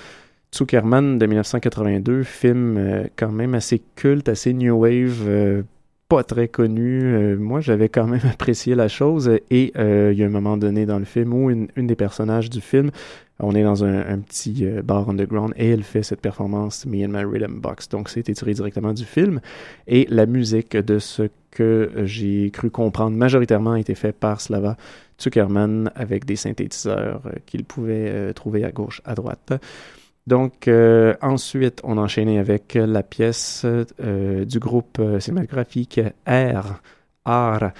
Zuckerman 0.55 1.17
de 1.19 1.25
1982, 1.25 2.23
film 2.23 2.77
euh, 2.77 3.03
quand 3.17 3.33
même 3.33 3.53
assez 3.53 3.81
culte, 3.97 4.29
assez 4.29 4.53
new 4.53 4.73
wave, 4.73 5.65
pas 6.07 6.23
très 6.23 6.47
connu. 6.47 7.35
Moi, 7.35 7.59
j'avais 7.59 7.89
quand 7.89 8.07
même 8.07 8.21
apprécié 8.31 8.75
la 8.75 8.87
chose 8.87 9.29
et 9.51 9.73
il 9.77 10.17
y 10.17 10.23
a 10.23 10.25
un 10.25 10.29
moment 10.29 10.55
donné 10.55 10.85
dans 10.85 10.99
le 10.99 11.05
film 11.05 11.33
où 11.33 11.49
une 11.49 11.67
des 11.75 11.95
personnages 11.97 12.49
du 12.49 12.61
film, 12.61 12.91
on 13.39 13.53
est 13.53 13.63
dans 13.63 13.83
un, 13.83 14.19
petit 14.19 14.65
euh, 14.65 14.81
bar 14.81 15.09
underground 15.09 15.53
et 15.57 15.69
elle 15.69 15.83
fait 15.83 16.03
cette 16.03 16.21
performance 16.21 16.85
Me 16.85 17.05
and 17.05 17.09
My 17.09 17.23
Rhythm 17.23 17.59
Box. 17.59 17.87
Donc, 17.89 18.09
c'est 18.09 18.23
tiré 18.23 18.53
directement 18.53 18.93
du 18.93 19.05
film 19.05 19.41
et 19.87 20.07
la 20.09 20.25
musique 20.25 20.75
de 20.75 20.99
ce 20.99 21.29
que 21.51 21.91
j'ai 22.03 22.49
cru 22.51 22.69
comprendre 22.69 23.15
majoritairement 23.15 23.73
a 23.73 23.79
été 23.79 23.95
fait 23.95 24.11
par 24.11 24.41
Slava 24.41 24.75
Zuckerman 25.21 25.91
avec 25.95 26.25
des 26.25 26.35
synthétiseurs 26.35 27.21
euh, 27.25 27.31
qu'il 27.45 27.63
pouvait 27.63 28.09
euh, 28.09 28.33
trouver 28.33 28.63
à 28.63 28.71
gauche, 28.71 29.01
à 29.05 29.13
droite. 29.13 29.53
Donc, 30.25 30.69
ensuite, 31.21 31.79
on 31.85 31.97
a 31.97 32.01
enchaîné 32.01 32.37
avec 32.37 32.73
la 32.73 33.01
pièce 33.01 33.65
du 33.65 34.59
groupe 34.59 35.01
cinématographique 35.21 36.01
R, 36.27 36.81
R, 37.25 37.71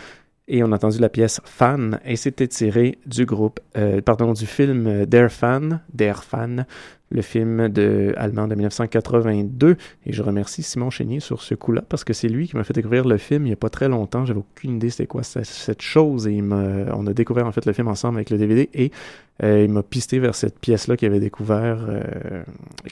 et 0.47 0.63
on 0.63 0.71
a 0.71 0.75
entendu 0.75 0.99
la 0.99 1.09
pièce 1.09 1.41
Fan, 1.43 1.99
et 2.05 2.15
c'était 2.15 2.47
tiré 2.47 2.99
du 3.05 3.25
groupe, 3.25 3.59
euh, 3.77 4.01
pardon, 4.01 4.33
du 4.33 4.45
film 4.45 4.87
euh, 4.87 5.05
Der 5.05 5.29
Fan, 5.29 5.81
Der 5.93 6.23
Fan, 6.23 6.65
le 7.09 7.21
film 7.21 7.69
de, 7.69 8.13
allemand 8.17 8.47
de 8.47 8.55
1982. 8.55 9.77
Et 10.05 10.13
je 10.13 10.21
remercie 10.23 10.63
Simon 10.63 10.89
Chénier 10.89 11.19
sur 11.19 11.41
ce 11.41 11.55
coup-là, 11.55 11.81
parce 11.87 12.03
que 12.03 12.13
c'est 12.13 12.27
lui 12.27 12.47
qui 12.47 12.55
m'a 12.57 12.63
fait 12.63 12.73
découvrir 12.73 13.05
le 13.05 13.17
film 13.17 13.43
il 13.43 13.49
n'y 13.49 13.53
a 13.53 13.57
pas 13.57 13.69
très 13.69 13.87
longtemps. 13.87 14.25
J'avais 14.25 14.39
aucune 14.39 14.75
idée 14.75 14.89
c'était 14.89 15.07
quoi 15.07 15.23
ce- 15.23 15.43
cette 15.43 15.81
chose, 15.81 16.27
et 16.27 16.33
il 16.33 16.43
m'a- 16.43 16.93
on 16.95 17.07
a 17.07 17.13
découvert 17.13 17.47
en 17.47 17.51
fait 17.51 17.65
le 17.65 17.73
film 17.73 17.87
ensemble 17.87 18.17
avec 18.17 18.29
le 18.29 18.37
DVD, 18.37 18.69
et 18.73 18.91
euh, 19.43 19.63
il 19.65 19.71
m'a 19.71 19.83
pisté 19.83 20.19
vers 20.19 20.35
cette 20.35 20.59
pièce-là 20.59 20.97
qu'il 20.97 21.07
avait 21.07 21.19
découvert, 21.19 21.77
euh, 21.87 22.43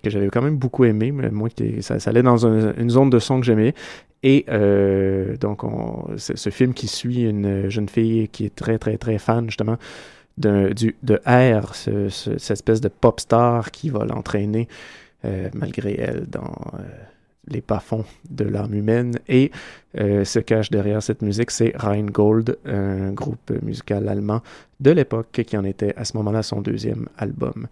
que 0.03 0.09
j'avais 0.09 0.27
quand 0.29 0.41
même 0.43 0.57
beaucoup 0.57 0.85
aimé, 0.85 1.11
moi, 1.11 1.49
ça, 1.81 1.99
ça 1.99 2.09
allait 2.09 2.21
dans 2.23 2.45
un- 2.47 2.73
une 2.77 2.89
zone 2.89 3.09
de 3.09 3.19
son 3.19 3.39
que 3.39 3.45
j'aimais. 3.45 3.73
Et 4.23 4.45
euh, 4.49 5.35
donc, 5.37 5.63
on, 5.63 6.07
ce 6.17 6.49
film 6.49 6.73
qui 6.73 6.87
suit 6.87 7.23
une 7.23 7.69
jeune 7.69 7.87
fille 7.89 8.27
qui 8.29 8.45
est 8.45 8.55
très, 8.55 8.79
très, 8.79 8.97
très 8.97 9.17
fan, 9.19 9.45
justement, 9.45 9.77
de 10.37 11.21
R, 11.25 11.75
ce- 11.75 12.09
ce- 12.09 12.37
cette 12.37 12.51
espèce 12.51 12.81
de 12.81 12.89
pop 12.89 13.19
star 13.19 13.71
qui 13.71 13.89
va 13.89 14.05
l'entraîner, 14.05 14.67
euh, 15.23 15.49
malgré 15.53 15.95
elle, 15.99 16.25
dans 16.27 16.53
euh, 16.75 16.83
les 17.47 17.61
bas-fonds 17.65 18.05
de 18.29 18.43
l'âme 18.43 18.73
humaine. 18.73 19.17
Et 19.27 19.51
euh, 19.99 20.25
se 20.25 20.39
cache 20.39 20.69
derrière 20.71 21.01
cette 21.01 21.21
musique, 21.21 21.51
c'est 21.51 21.71
Rheingold, 21.75 22.57
un 22.65 23.11
groupe 23.11 23.51
musical 23.61 24.07
allemand 24.09 24.41
de 24.79 24.91
l'époque 24.91 25.41
qui 25.45 25.55
en 25.57 25.63
était 25.63 25.93
à 25.95 26.05
ce 26.05 26.17
moment-là 26.17 26.43
son 26.43 26.61
deuxième 26.61 27.07
album. 27.17 27.67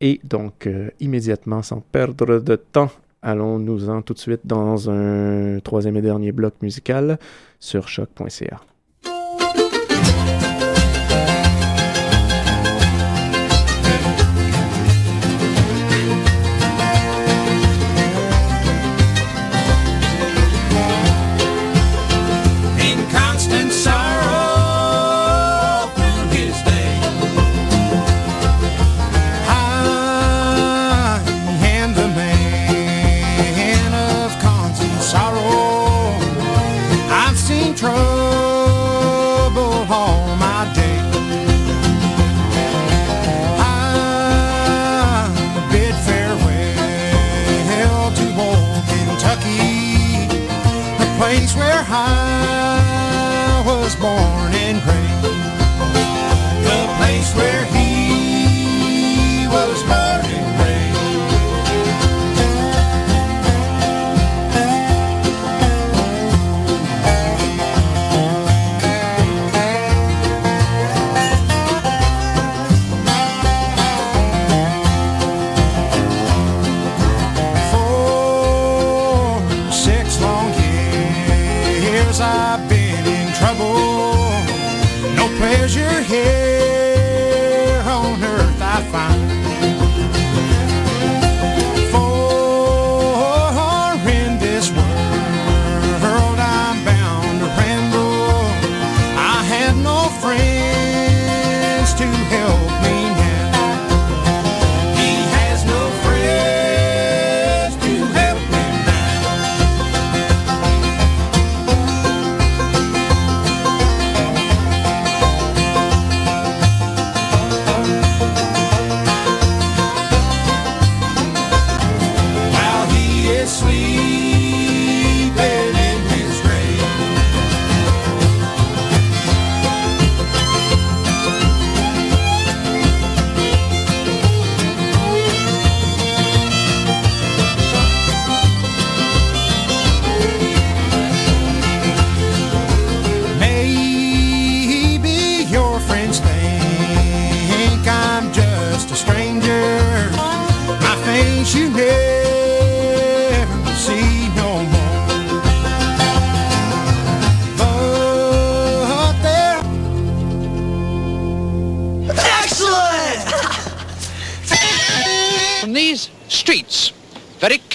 Et 0.00 0.20
donc, 0.22 0.66
euh, 0.66 0.90
immédiatement, 1.00 1.62
sans 1.62 1.80
perdre 1.80 2.38
de 2.38 2.54
temps, 2.56 2.90
allons-nous-en 3.22 4.02
tout 4.02 4.14
de 4.14 4.18
suite 4.20 4.42
dans 4.44 4.88
un 4.88 5.58
troisième 5.60 5.96
et 5.96 6.02
dernier 6.02 6.30
bloc 6.30 6.54
musical 6.62 7.18
sur 7.58 7.88
choc.ca. 7.88 8.60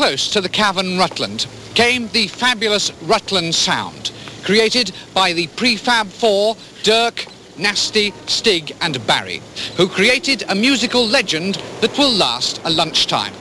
close 0.03 0.29
to 0.33 0.41
the 0.41 0.49
cavern 0.49 0.97
Rutland, 0.97 1.47
came 1.75 2.09
the 2.09 2.27
fabulous 2.27 2.91
Rutland 3.03 3.55
Sound. 3.55 4.11
created 4.43 4.91
by 5.13 5.31
the 5.31 5.47
Prefab 5.55 6.07
Four, 6.07 6.57
Dirk, 6.83 7.25
Nasty, 7.57 8.13
Stig 8.27 8.75
and 8.81 9.07
Barry, 9.07 9.41
who 9.77 9.87
created 9.87 10.43
a 10.49 10.55
musical 10.55 11.07
legend 11.07 11.55
that 11.79 11.97
will 11.97 12.11
last 12.11 12.59
a 12.65 12.69
lunchtime. 12.69 13.33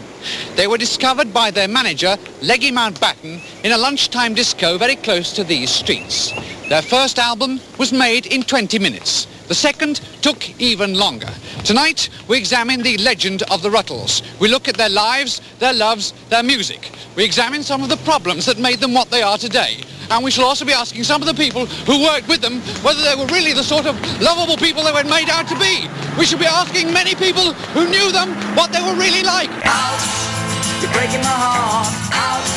They 0.54 0.68
were 0.68 0.78
discovered 0.78 1.34
by 1.34 1.50
their 1.50 1.66
manager, 1.66 2.16
Leggy 2.40 2.70
Mountbatten, 2.70 3.40
in 3.64 3.72
a 3.72 3.76
lunchtime 3.76 4.34
disco 4.34 4.78
very 4.78 4.94
close 4.94 5.32
to 5.32 5.42
these 5.42 5.70
streets. 5.70 6.30
Their 6.68 6.82
first 6.82 7.18
album 7.18 7.60
was 7.76 7.92
made 7.92 8.26
in 8.26 8.44
20 8.44 8.78
minutes. 8.78 9.26
The 9.48 9.54
second 9.54 10.00
took 10.22 10.58
even 10.60 10.94
longer. 10.94 11.30
Tonight, 11.64 12.08
we 12.28 12.38
examine 12.38 12.82
the 12.82 12.96
legend 12.98 13.42
of 13.50 13.62
the 13.62 13.70
Ruttles. 13.70 14.22
We 14.40 14.48
look 14.48 14.68
at 14.68 14.76
their 14.76 14.88
lives, 14.88 15.40
their 15.58 15.74
loves, 15.74 16.12
their 16.30 16.42
music. 16.42 16.90
We 17.16 17.24
examine 17.24 17.62
some 17.62 17.82
of 17.82 17.88
the 17.88 17.98
problems 17.98 18.46
that 18.46 18.58
made 18.58 18.78
them 18.80 18.94
what 18.94 19.10
they 19.10 19.22
are 19.22 19.38
today. 19.38 19.82
And 20.10 20.24
we 20.24 20.30
shall 20.30 20.44
also 20.44 20.64
be 20.64 20.72
asking 20.72 21.04
some 21.04 21.22
of 21.22 21.28
the 21.28 21.34
people 21.34 21.66
who 21.66 22.02
worked 22.02 22.28
with 22.28 22.40
them 22.40 22.60
whether 22.82 23.02
they 23.02 23.14
were 23.14 23.26
really 23.26 23.52
the 23.52 23.62
sort 23.62 23.86
of 23.86 23.96
lovable 24.20 24.56
people 24.56 24.82
they 24.82 24.92
were 24.92 25.04
made 25.04 25.30
out 25.30 25.48
to 25.48 25.58
be. 25.58 25.88
We 26.18 26.26
shall 26.26 26.38
be 26.38 26.46
asking 26.46 26.92
many 26.92 27.14
people 27.14 27.52
who 27.72 27.88
knew 27.88 28.12
them 28.12 28.34
what 28.56 28.72
they 28.72 28.80
were 28.80 28.94
really 28.94 29.22
like. 29.22 29.50
Ouch, 29.64 30.82
you're 30.82 30.92
breaking 30.92 31.20
my 31.20 31.32
heart. 31.32 31.88
Ouch, 32.12 32.52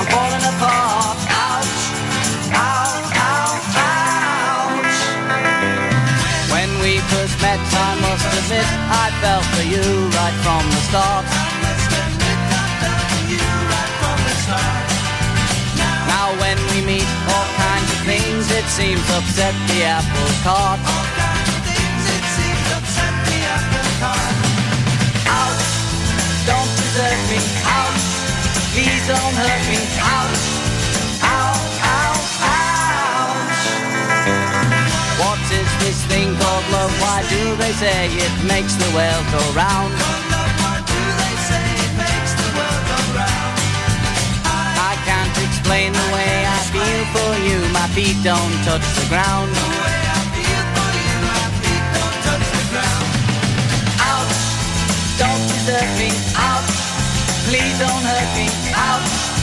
I'm 0.00 0.06
falling 0.12 0.44
apart. 0.44 1.16
Ouch, 1.30 1.72
ow, 2.52 3.12
ow, 3.16 3.60
ouch. 3.76 4.03
We 6.84 7.00
first 7.16 7.40
met, 7.40 7.56
I 7.56 7.96
must 8.04 8.28
admit, 8.44 8.68
I 8.92 9.08
fell 9.24 9.40
for 9.56 9.64
you 9.64 9.80
right 10.20 10.36
from 10.44 10.60
the 10.68 10.80
start. 10.84 11.24
Now 16.12 16.36
when 16.36 16.60
we 16.76 16.84
meet, 16.84 17.08
all 17.32 17.48
kinds 17.56 17.88
of 17.88 18.00
things, 18.04 18.52
it 18.52 18.68
seems 18.68 19.00
upset 19.16 19.56
the 19.72 19.80
apple 19.96 20.28
cart. 20.44 20.76
Ouch, 25.24 25.64
don't 26.44 26.68
desert 26.68 27.20
me. 27.32 27.40
Ouch, 27.64 28.04
please 28.76 29.08
don't 29.08 29.34
hurt 29.40 29.64
me. 29.72 29.80
Ouch, 30.04 30.53
Why 37.14 37.22
do 37.30 37.54
they 37.54 37.70
say 37.70 38.10
it 38.10 38.34
makes 38.42 38.74
the 38.74 38.90
world 38.90 39.24
go 39.30 39.38
round? 39.54 39.94
I 44.90 44.98
can't 45.06 45.36
explain 45.46 45.92
the 45.92 46.08
way 46.10 46.42
I 46.42 46.58
feel 46.74 47.02
for 47.14 47.32
you. 47.46 47.58
My 47.70 47.86
feet 47.94 48.18
don't 48.24 48.54
touch 48.66 48.82
the 48.98 49.06
ground. 49.06 49.54
Ouch, 54.10 54.40
don't 55.14 55.42
desert 55.54 55.90
me. 55.94 56.10
Ouch, 56.34 56.74
please 57.46 57.78
don't 57.78 58.02
hurt 58.10 58.30
me. 58.34 58.50
Ouch, 58.74 59.33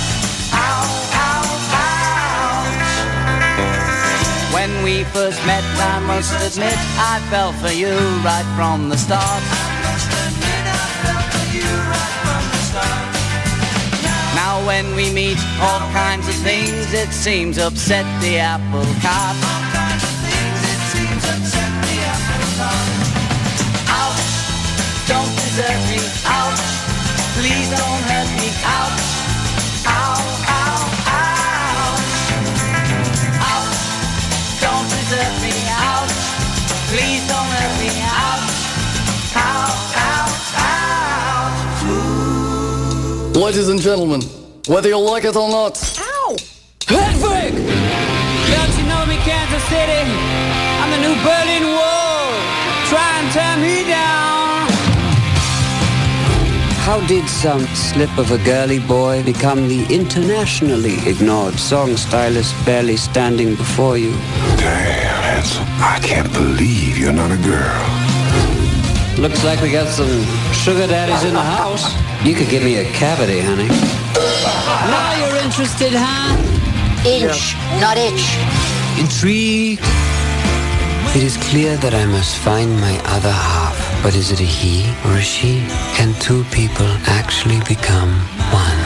When 4.82 4.98
we 4.98 5.04
first 5.14 5.38
met, 5.46 5.64
I 5.78 6.00
must 6.08 6.34
admit, 6.42 6.74
I 6.98 7.22
fell 7.30 7.54
for 7.54 7.70
you 7.70 7.94
right 8.26 8.48
from 8.58 8.90
the 8.90 8.98
start. 8.98 9.44
Now 14.34 14.66
when 14.66 14.96
we 14.96 15.14
meet, 15.14 15.38
all 15.62 15.82
kinds 15.94 16.28
of 16.28 16.34
things, 16.42 16.94
it 16.94 17.14
seems 17.14 17.60
upset 17.60 18.06
the 18.22 18.40
apple 18.40 18.90
cart. 19.06 19.38
Don't 25.08 25.36
desert 25.36 25.91
Ladies 43.52 43.68
and 43.68 43.82
gentlemen, 43.82 44.22
whether 44.68 44.88
you 44.88 44.98
like 44.98 45.26
it 45.26 45.36
or 45.36 45.50
not, 45.50 45.76
Ow! 46.00 46.38
Hedwig! 46.88 47.52
Don't 47.52 48.78
you 48.80 48.86
know 48.88 49.06
me, 49.06 49.18
Kansas 49.28 49.62
City? 49.68 50.08
I'm 50.80 50.90
the 50.90 51.02
new 51.06 51.16
Berlin 51.20 51.68
Wall. 51.76 52.32
Try 52.88 53.12
and 53.20 53.30
tear 53.34 53.58
me 53.58 53.84
down. 53.90 54.70
How 56.88 57.06
did 57.08 57.28
some 57.28 57.68
slip 57.76 58.18
of 58.18 58.32
a 58.32 58.38
girly 58.46 58.80
boy 58.80 59.22
become 59.26 59.68
the 59.68 59.84
internationally 59.94 60.96
ignored 61.06 61.56
song 61.56 61.98
stylist 61.98 62.56
barely 62.66 62.96
standing 62.96 63.56
before 63.56 63.98
you? 63.98 64.12
Damn, 64.56 65.24
handsome. 65.24 65.68
I 65.68 66.00
can't 66.02 66.32
believe 66.32 66.98
you're 66.98 67.12
not 67.12 67.32
a 67.32 67.42
girl. 67.44 69.22
Looks 69.22 69.44
like 69.44 69.60
we 69.60 69.74
got 69.74 69.90
some 69.90 70.24
sugar 70.54 70.88
daddies 70.88 71.26
in 71.26 71.34
the 71.34 71.44
house. 71.44 72.11
You 72.24 72.36
could 72.36 72.50
give 72.50 72.62
me 72.62 72.78
a 72.78 72.86
cavity, 72.94 73.40
honey. 73.40 73.68
Now 73.68 75.18
you're 75.18 75.44
interested, 75.44 75.92
huh? 75.92 76.38
Inch, 77.04 77.56
not 77.82 77.98
itch. 77.98 78.38
Intrigued? 79.02 79.82
It 81.18 81.24
is 81.24 81.36
clear 81.50 81.78
that 81.78 81.96
I 81.96 82.06
must 82.06 82.38
find 82.38 82.80
my 82.80 83.02
other 83.06 83.32
half. 83.32 83.76
But 84.04 84.16
is 84.16 84.32
it 84.32 84.40
a 84.40 84.44
he 84.44 84.86
or 85.04 85.18
a 85.18 85.22
she? 85.22 85.66
Can 85.98 86.14
two 86.20 86.44
people 86.52 86.86
actually 87.08 87.60
become 87.68 88.14
one? 88.54 88.80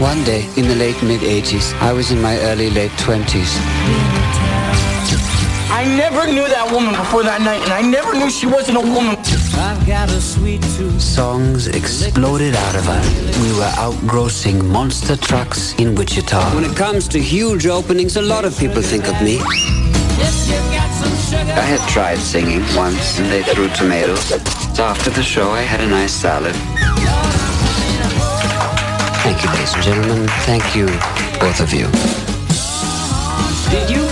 One 0.00 0.24
day, 0.24 0.48
in 0.56 0.66
the 0.66 0.74
late 0.74 1.00
mid-80s, 1.04 1.80
I 1.80 1.92
was 1.92 2.10
in 2.10 2.20
my 2.20 2.36
early 2.40 2.70
late 2.70 2.90
20s. 2.98 4.51
I 5.72 5.84
never 5.86 6.26
knew 6.26 6.46
that 6.46 6.70
woman 6.70 6.94
before 6.94 7.22
that 7.22 7.40
night, 7.40 7.62
and 7.62 7.72
I 7.72 7.80
never 7.80 8.12
knew 8.12 8.30
she 8.30 8.46
wasn't 8.46 8.76
a 8.76 8.80
woman. 8.80 9.16
I've 9.56 9.86
got 9.86 10.10
a 10.10 10.20
sweet 10.20 10.62
tooth. 10.76 11.00
Songs 11.00 11.66
exploded 11.66 12.54
out 12.54 12.74
of 12.74 12.86
us. 12.88 13.06
We 13.40 13.50
were 13.58 13.72
outgrossing 13.80 14.62
monster 14.66 15.16
trucks 15.16 15.74
in 15.78 15.94
Wichita. 15.94 16.54
When 16.54 16.64
it 16.64 16.76
comes 16.76 17.08
to 17.08 17.18
huge 17.18 17.66
openings, 17.66 18.16
a 18.16 18.22
lot 18.22 18.44
of 18.44 18.56
people 18.58 18.82
think 18.82 19.08
of 19.08 19.20
me. 19.22 19.40
I 21.40 21.64
had 21.64 21.80
tried 21.88 22.18
singing 22.18 22.62
once, 22.76 23.18
and 23.18 23.32
they 23.32 23.42
threw 23.42 23.68
tomatoes. 23.68 24.20
So 24.76 24.84
after 24.84 25.08
the 25.08 25.22
show, 25.22 25.50
I 25.52 25.62
had 25.62 25.80
a 25.80 25.86
nice 25.86 26.12
salad. 26.12 26.54
Thank 29.24 29.42
you, 29.42 29.48
ladies 29.50 29.72
and 29.74 29.82
gentlemen. 29.82 30.28
Thank 30.44 30.76
you, 30.76 30.86
both 31.40 31.60
of 31.60 31.72
you. 31.72 31.88
Did 33.70 33.88
you 33.88 34.11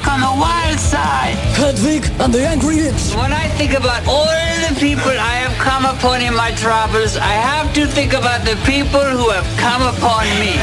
on 0.11 0.19
the 0.19 0.35
wild 0.41 0.77
side. 0.77 1.35
Hedwig 1.55 2.03
and 2.19 2.33
the 2.33 2.45
Angry 2.45 2.79
Inch. 2.87 3.15
When 3.15 3.31
I 3.31 3.47
think 3.57 3.71
about 3.71 4.05
all 4.07 4.27
the 4.67 4.75
people 4.77 5.15
I 5.31 5.35
have 5.43 5.55
come 5.57 5.85
upon 5.85 6.21
in 6.21 6.35
my 6.35 6.51
travels, 6.51 7.15
I 7.15 7.33
have 7.49 7.73
to 7.75 7.87
think 7.87 8.11
about 8.11 8.41
the 8.43 8.57
people 8.65 8.99
who 8.99 9.29
have 9.29 9.47
come 9.57 9.81
upon 9.93 10.25
me. 10.41 10.53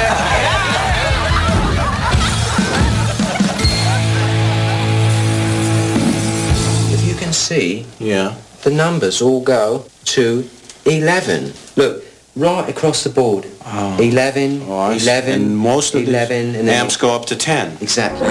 If 6.94 7.00
you 7.08 7.14
can 7.14 7.32
see, 7.32 7.86
yeah, 7.98 8.34
the 8.64 8.70
numbers 8.70 9.22
all 9.22 9.40
go 9.40 9.86
to 10.16 10.44
11. 10.84 11.54
Look, 11.76 12.04
right 12.38 12.68
across 12.68 13.02
the 13.04 13.10
board. 13.10 13.46
Ah. 13.64 13.98
11, 13.98 14.62
Oh, 14.66 14.90
11, 14.92 15.32
And 15.34 15.56
most 15.56 15.94
of 15.94 16.02
11, 16.06 16.54
and 16.54 16.68
then 16.68 16.80
amps 16.80 16.96
go 16.96 17.14
up 17.14 17.26
to 17.26 17.36
10. 17.36 17.78
Exactly. 17.80 18.26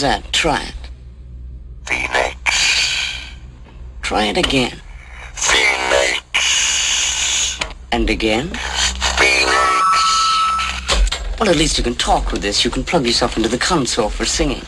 That? 0.00 0.32
Try 0.32 0.62
it? 0.62 0.74
Phoenix. 1.84 2.36
Try 4.02 4.24
it 4.26 4.36
again. 4.36 4.80
Phoenix. 5.34 6.30
And 7.90 8.08
again? 8.08 8.48
Phoenix. 9.18 9.48
Well, 11.40 11.48
at 11.48 11.56
least 11.56 11.78
you 11.78 11.84
can 11.84 11.94
talk 11.96 12.30
with 12.32 12.42
this. 12.42 12.64
You 12.64 12.70
can 12.70 12.84
plug 12.84 13.06
yourself 13.06 13.36
into 13.36 13.48
the 13.48 13.58
console 13.58 14.08
for 14.08 14.24
singing. 14.24 14.62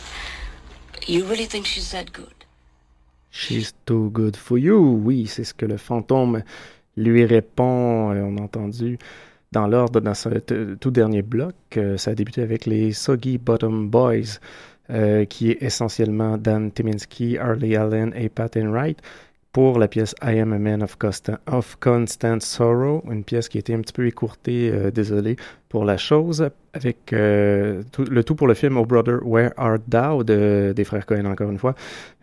You 1.07 1.25
really 1.25 1.45
think 1.45 1.65
she's 1.65 1.91
that 1.91 2.11
good? 2.11 2.45
She's 3.29 3.73
too 3.85 4.09
good 4.11 4.35
for 4.35 4.57
you. 4.57 4.79
Oui, 5.03 5.27
c'est 5.27 5.45
ce 5.45 5.53
que 5.53 5.65
le 5.65 5.77
fantôme 5.77 6.43
lui 6.97 7.25
répond. 7.25 8.11
Euh, 8.13 8.21
On 8.23 8.37
a 8.37 8.41
entendu 8.41 8.97
dans 9.51 9.67
l'ordre 9.67 9.99
dans 10.01 10.13
ce 10.13 10.29
tout 10.75 10.91
dernier 10.91 11.21
bloc. 11.21 11.55
Euh, 11.77 11.97
ça 11.97 12.11
a 12.11 12.15
débuté 12.15 12.41
avec 12.41 12.65
les 12.65 12.91
Soggy 12.93 13.37
Bottom 13.37 13.89
Boys, 13.89 14.39
euh, 14.91 15.25
qui 15.25 15.51
est 15.51 15.61
essentiellement 15.61 16.37
Dan 16.37 16.71
Timinski, 16.71 17.37
Harley 17.37 17.75
Allen 17.75 18.13
et 18.15 18.29
Pat 18.29 18.55
Enright 18.57 18.99
pour 19.51 19.79
la 19.79 19.87
pièce 19.87 20.15
I 20.23 20.39
Am 20.39 20.53
a 20.53 20.59
Man 20.59 20.81
of, 20.81 20.97
Constant, 21.79 22.39
Sorrow, 22.39 23.03
une 23.09 23.23
pièce 23.23 23.49
qui 23.49 23.57
a 23.57 23.59
été 23.59 23.73
un 23.73 23.81
petit 23.81 23.93
peu 23.93 24.07
écourtée, 24.07 24.71
euh, 24.71 24.91
désolé 24.91 25.35
pour 25.67 25.83
la 25.83 25.97
chose, 25.97 26.49
avec 26.73 27.11
euh, 27.11 27.83
le 27.97 28.23
tout 28.23 28.35
pour 28.35 28.47
le 28.47 28.53
film 28.53 28.77
Oh 28.77 28.85
Brother, 28.85 29.19
Where 29.23 29.51
Art 29.57 29.79
Thou 29.87 30.23
de, 30.23 30.73
des 30.73 30.83
frères 30.85 31.05
Cohen, 31.05 31.25
encore 31.25 31.51
une 31.51 31.57
fois, 31.57 31.75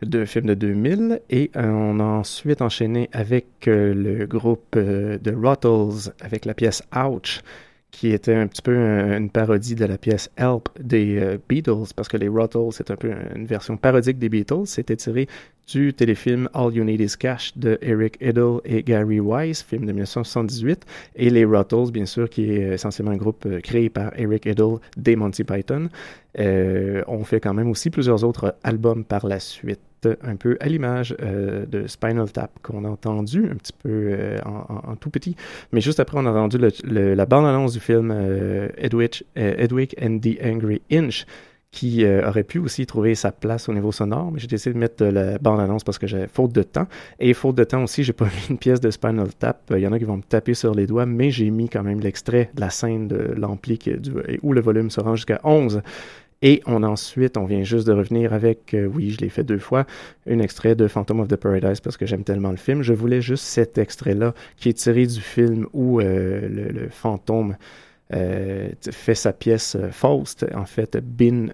de 0.02 0.24
film 0.24 0.46
de 0.46 0.54
2000. 0.54 1.20
Et 1.28 1.50
euh, 1.56 1.66
on 1.66 2.00
a 2.00 2.04
ensuite 2.04 2.62
enchaîné 2.62 3.10
avec 3.12 3.46
le 3.66 4.24
groupe 4.24 4.76
de 4.76 5.34
Ruttles, 5.34 6.12
avec 6.20 6.46
la 6.46 6.54
pièce 6.54 6.82
Ouch, 6.96 7.42
qui 7.91 8.11
était 8.12 8.34
un 8.34 8.47
petit 8.47 8.62
peu 8.62 8.76
un- 8.76 9.16
une 9.18 9.30
parodie 9.30 9.74
de 9.74 9.84
la 9.84 9.97
pièce 9.99 10.30
Help 10.36 10.68
des 10.78 11.18
euh, 11.18 11.39
Beatles, 11.49 11.93
parce 11.97 12.09
que 12.09 12.16
les 12.18 12.28
Ruttles, 12.28 12.68
c'est 12.72 12.91
un 12.91 12.97
peu 12.97 13.11
une 13.34 13.47
version 13.47 13.76
parodique 13.76 14.18
des 14.18 14.28
Beatles. 14.28 14.66
C'était 14.66 14.97
tiré 14.97 15.26
du 15.66 15.93
téléfilm 15.93 16.49
All 16.55 16.72
You 16.74 16.84
Need 16.84 17.01
Is 17.01 17.16
Cash 17.18 17.57
de 17.57 17.78
Eric 17.82 18.16
Idle 18.20 18.61
et 18.64 18.82
Gary 18.82 19.20
Wise, 19.20 19.62
film 19.62 19.82
de 19.86 19.93
1978, 19.93 20.84
et 21.16 21.30
les 21.30 21.45
Ruttles, 21.45 21.91
bien 21.93 22.07
sûr, 22.07 22.28
qui 22.30 22.51
est 22.53 22.74
essentiellement 22.74 23.12
un 23.12 23.16
groupe 23.16 23.45
euh, 23.47 23.61
créé 23.61 23.89
par 23.91 24.12
Eric 24.18 24.47
Idle 24.47 24.76
des 24.97 25.16
Monty 25.16 25.45
Python. 25.45 25.89
Euh, 26.39 27.03
on 27.09 27.24
fait 27.24 27.41
quand 27.41 27.55
même 27.55 27.70
aussi 27.70 27.91
plusieurs 27.91 28.22
autres 28.24 28.55
albums 28.62 29.05
par 29.05 29.26
la 29.26 29.41
suite, 29.41 29.80
un 30.22 30.36
peu 30.36 30.57
à 30.61 30.68
l'image 30.68 31.16
euh, 31.20 31.66
de 31.66 31.86
Spinal 31.86 32.30
Tap 32.30 32.51
qu'on 32.62 32.84
a 32.84 32.88
entendu 32.88 33.49
un 33.51 33.57
petit 33.57 33.72
peu 33.72 33.88
euh, 33.88 34.38
en, 34.44 34.96
tout 34.96 35.11
petit. 35.11 35.36
Mais 35.72 35.80
juste 35.80 36.01
après, 36.01 36.18
on 36.18 36.26
a 36.26 36.30
entendu 36.30 36.59
la 36.84 37.26
bande-annonce 37.26 37.72
du 37.72 37.80
film 37.80 38.12
euh, 38.14 38.68
Edwidge, 38.76 39.22
euh, 39.36 39.66
and 40.03 40.18
the 40.18 40.38
Angry 40.44 40.82
Inch 40.92 41.26
qui 41.70 42.03
aurait 42.07 42.44
pu 42.44 42.59
aussi 42.59 42.86
trouver 42.86 43.14
sa 43.14 43.30
place 43.30 43.68
au 43.68 43.74
niveau 43.74 43.92
sonore, 43.92 44.32
mais 44.32 44.38
j'ai 44.38 44.46
décidé 44.46 44.72
de 44.72 44.78
mettre 44.78 45.05
la 45.05 45.36
bande-annonce 45.36 45.84
parce 45.84 45.99
que 45.99 46.07
j'avais 46.07 46.26
faute 46.26 46.51
de 46.51 46.62
temps. 46.62 46.86
Et 47.20 47.34
faute 47.34 47.57
de 47.57 47.64
temps 47.64 47.82
aussi, 47.82 48.05
j'ai 48.05 48.14
pas 48.14 48.24
mis 48.24 48.46
une 48.49 48.57
pièce 48.57 48.80
de 48.80 48.90
Spinal 48.90 49.28
Tap. 49.34 49.70
Il 49.76 49.80
y 49.80 49.86
en 49.86 49.92
a 49.92 49.99
qui 49.99 50.07
vont 50.07 50.16
me 50.16 50.22
taper 50.22 50.55
sur 50.55 50.74
les 50.74 50.86
doigts, 50.86 51.05
mais 51.05 51.30
j'ai 51.30 51.51
mis 51.51 51.68
quand 51.68 51.82
même 51.82 52.01
l'extrait 52.01 52.51
de 52.55 52.62
la 52.62 52.70
scène 52.70 53.07
de 53.07 53.34
l'ampli 53.36 53.78
où 54.42 54.55
le 54.55 54.62
volume 54.62 54.88
se 54.88 55.01
rend 55.01 55.14
jusqu'à 55.14 55.40
11. 55.44 55.82
Et 56.41 56.62
on 56.66 56.84
ensuite, 56.84 57.36
on 57.36 57.47
vient 57.47 57.64
juste 57.64 57.86
de 57.86 57.93
revenir 57.93 58.32
avec, 58.32 58.72
euh, 58.72 58.86
oui, 58.86 59.11
je 59.11 59.18
l'ai 59.18 59.28
fait 59.28 59.43
deux 59.43 59.59
fois, 59.59 59.86
un 60.28 60.39
extrait 60.39 60.76
de 60.76 60.86
Phantom 60.86 61.20
of 61.20 61.28
the 61.28 61.36
Paradise 61.36 61.80
parce 61.80 61.97
que 61.97 62.07
j'aime 62.07 62.22
tellement 62.22 62.51
le 62.51 62.57
film. 62.57 62.82
Je 62.82 62.93
voulais 62.93 63.20
juste 63.20 63.45
cet 63.45 63.76
extrait-là 63.76 64.34
qui 64.57 64.68
est 64.68 64.74
tiré 64.74 65.07
du 65.07 65.20
film 65.20 65.66
où 65.72 66.01
euh, 66.01 66.70
le, 66.72 66.89
fantôme 66.91 67.57
euh, 68.14 68.70
fait 68.91 69.16
sa 69.16 69.32
pièce 69.32 69.76
Faust, 69.91 70.47
en 70.55 70.64
fait, 70.64 70.97
Bill 70.99 71.53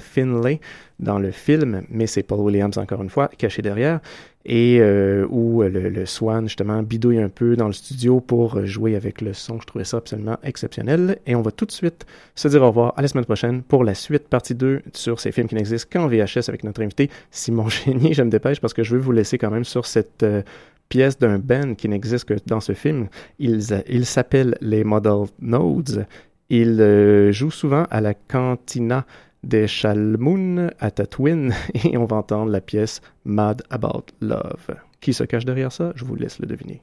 Finlay 0.00 0.60
dans 1.00 1.18
le 1.18 1.32
film, 1.32 1.82
mais 1.90 2.06
c'est 2.06 2.22
Paul 2.22 2.38
Williams 2.40 2.78
encore 2.78 3.02
une 3.02 3.10
fois, 3.10 3.28
caché 3.36 3.62
derrière, 3.62 4.00
et 4.44 4.78
euh, 4.80 5.26
où 5.30 5.62
euh, 5.62 5.68
le, 5.68 6.06
Swan 6.06 6.46
justement 6.46 6.82
bidouille 6.82 7.18
un 7.18 7.28
peu 7.28 7.56
dans 7.56 7.66
le 7.66 7.72
studio 7.72 8.20
pour 8.20 8.56
euh, 8.56 8.66
jouer 8.66 8.94
avec 8.94 9.20
le 9.20 9.32
son. 9.32 9.60
Je 9.60 9.66
trouvais 9.66 9.84
ça 9.84 9.98
absolument 9.98 10.36
exceptionnel. 10.42 11.18
Et 11.26 11.34
on 11.34 11.42
va 11.42 11.50
tout 11.50 11.64
de 11.64 11.72
suite 11.72 12.06
se 12.34 12.48
dire 12.48 12.62
au 12.62 12.68
revoir 12.68 12.94
à 12.96 13.02
la 13.02 13.08
semaine 13.08 13.24
prochaine 13.24 13.62
pour 13.62 13.84
la 13.84 13.94
suite, 13.94 14.28
partie 14.28 14.54
2 14.54 14.82
sur 14.92 15.20
ces 15.20 15.32
films 15.32 15.48
qui 15.48 15.54
n'existent 15.54 15.88
qu'en 15.92 16.08
VHS 16.08 16.48
avec 16.48 16.64
notre 16.64 16.82
invité 16.82 17.10
Simon 17.30 17.68
Génier. 17.68 18.12
Je 18.12 18.22
me 18.22 18.30
dépêche 18.30 18.60
parce 18.60 18.74
que 18.74 18.82
je 18.82 18.94
veux 18.94 19.00
vous 19.00 19.12
laisser 19.12 19.38
quand 19.38 19.50
même 19.50 19.64
sur 19.64 19.86
cette 19.86 20.24
pièce 20.88 21.18
d'un 21.18 21.38
band 21.38 21.74
qui 21.74 21.88
n'existe 21.88 22.26
que 22.26 22.34
dans 22.46 22.60
ce 22.60 22.72
film. 22.72 23.08
Ils, 23.38 23.82
ils 23.88 24.06
s'appellent 24.06 24.56
les 24.60 24.84
Model 24.84 25.24
Nodes. 25.40 26.06
Ils 26.50 26.80
euh, 26.80 27.32
jouent 27.32 27.50
souvent 27.50 27.84
à 27.90 28.00
la 28.00 28.14
cantina 28.14 29.06
des 29.44 29.66
Chalmoun 29.66 30.70
à 30.80 30.90
Tatooine 30.90 31.54
et 31.84 31.96
on 31.96 32.06
va 32.06 32.16
entendre 32.16 32.50
la 32.50 32.60
pièce 32.60 33.00
Mad 33.24 33.62
About 33.70 34.06
Love. 34.20 34.76
Qui 35.00 35.12
se 35.12 35.24
cache 35.24 35.44
derrière 35.44 35.72
ça? 35.72 35.92
Je 35.94 36.04
vous 36.04 36.16
laisse 36.16 36.38
le 36.38 36.46
deviner. 36.46 36.82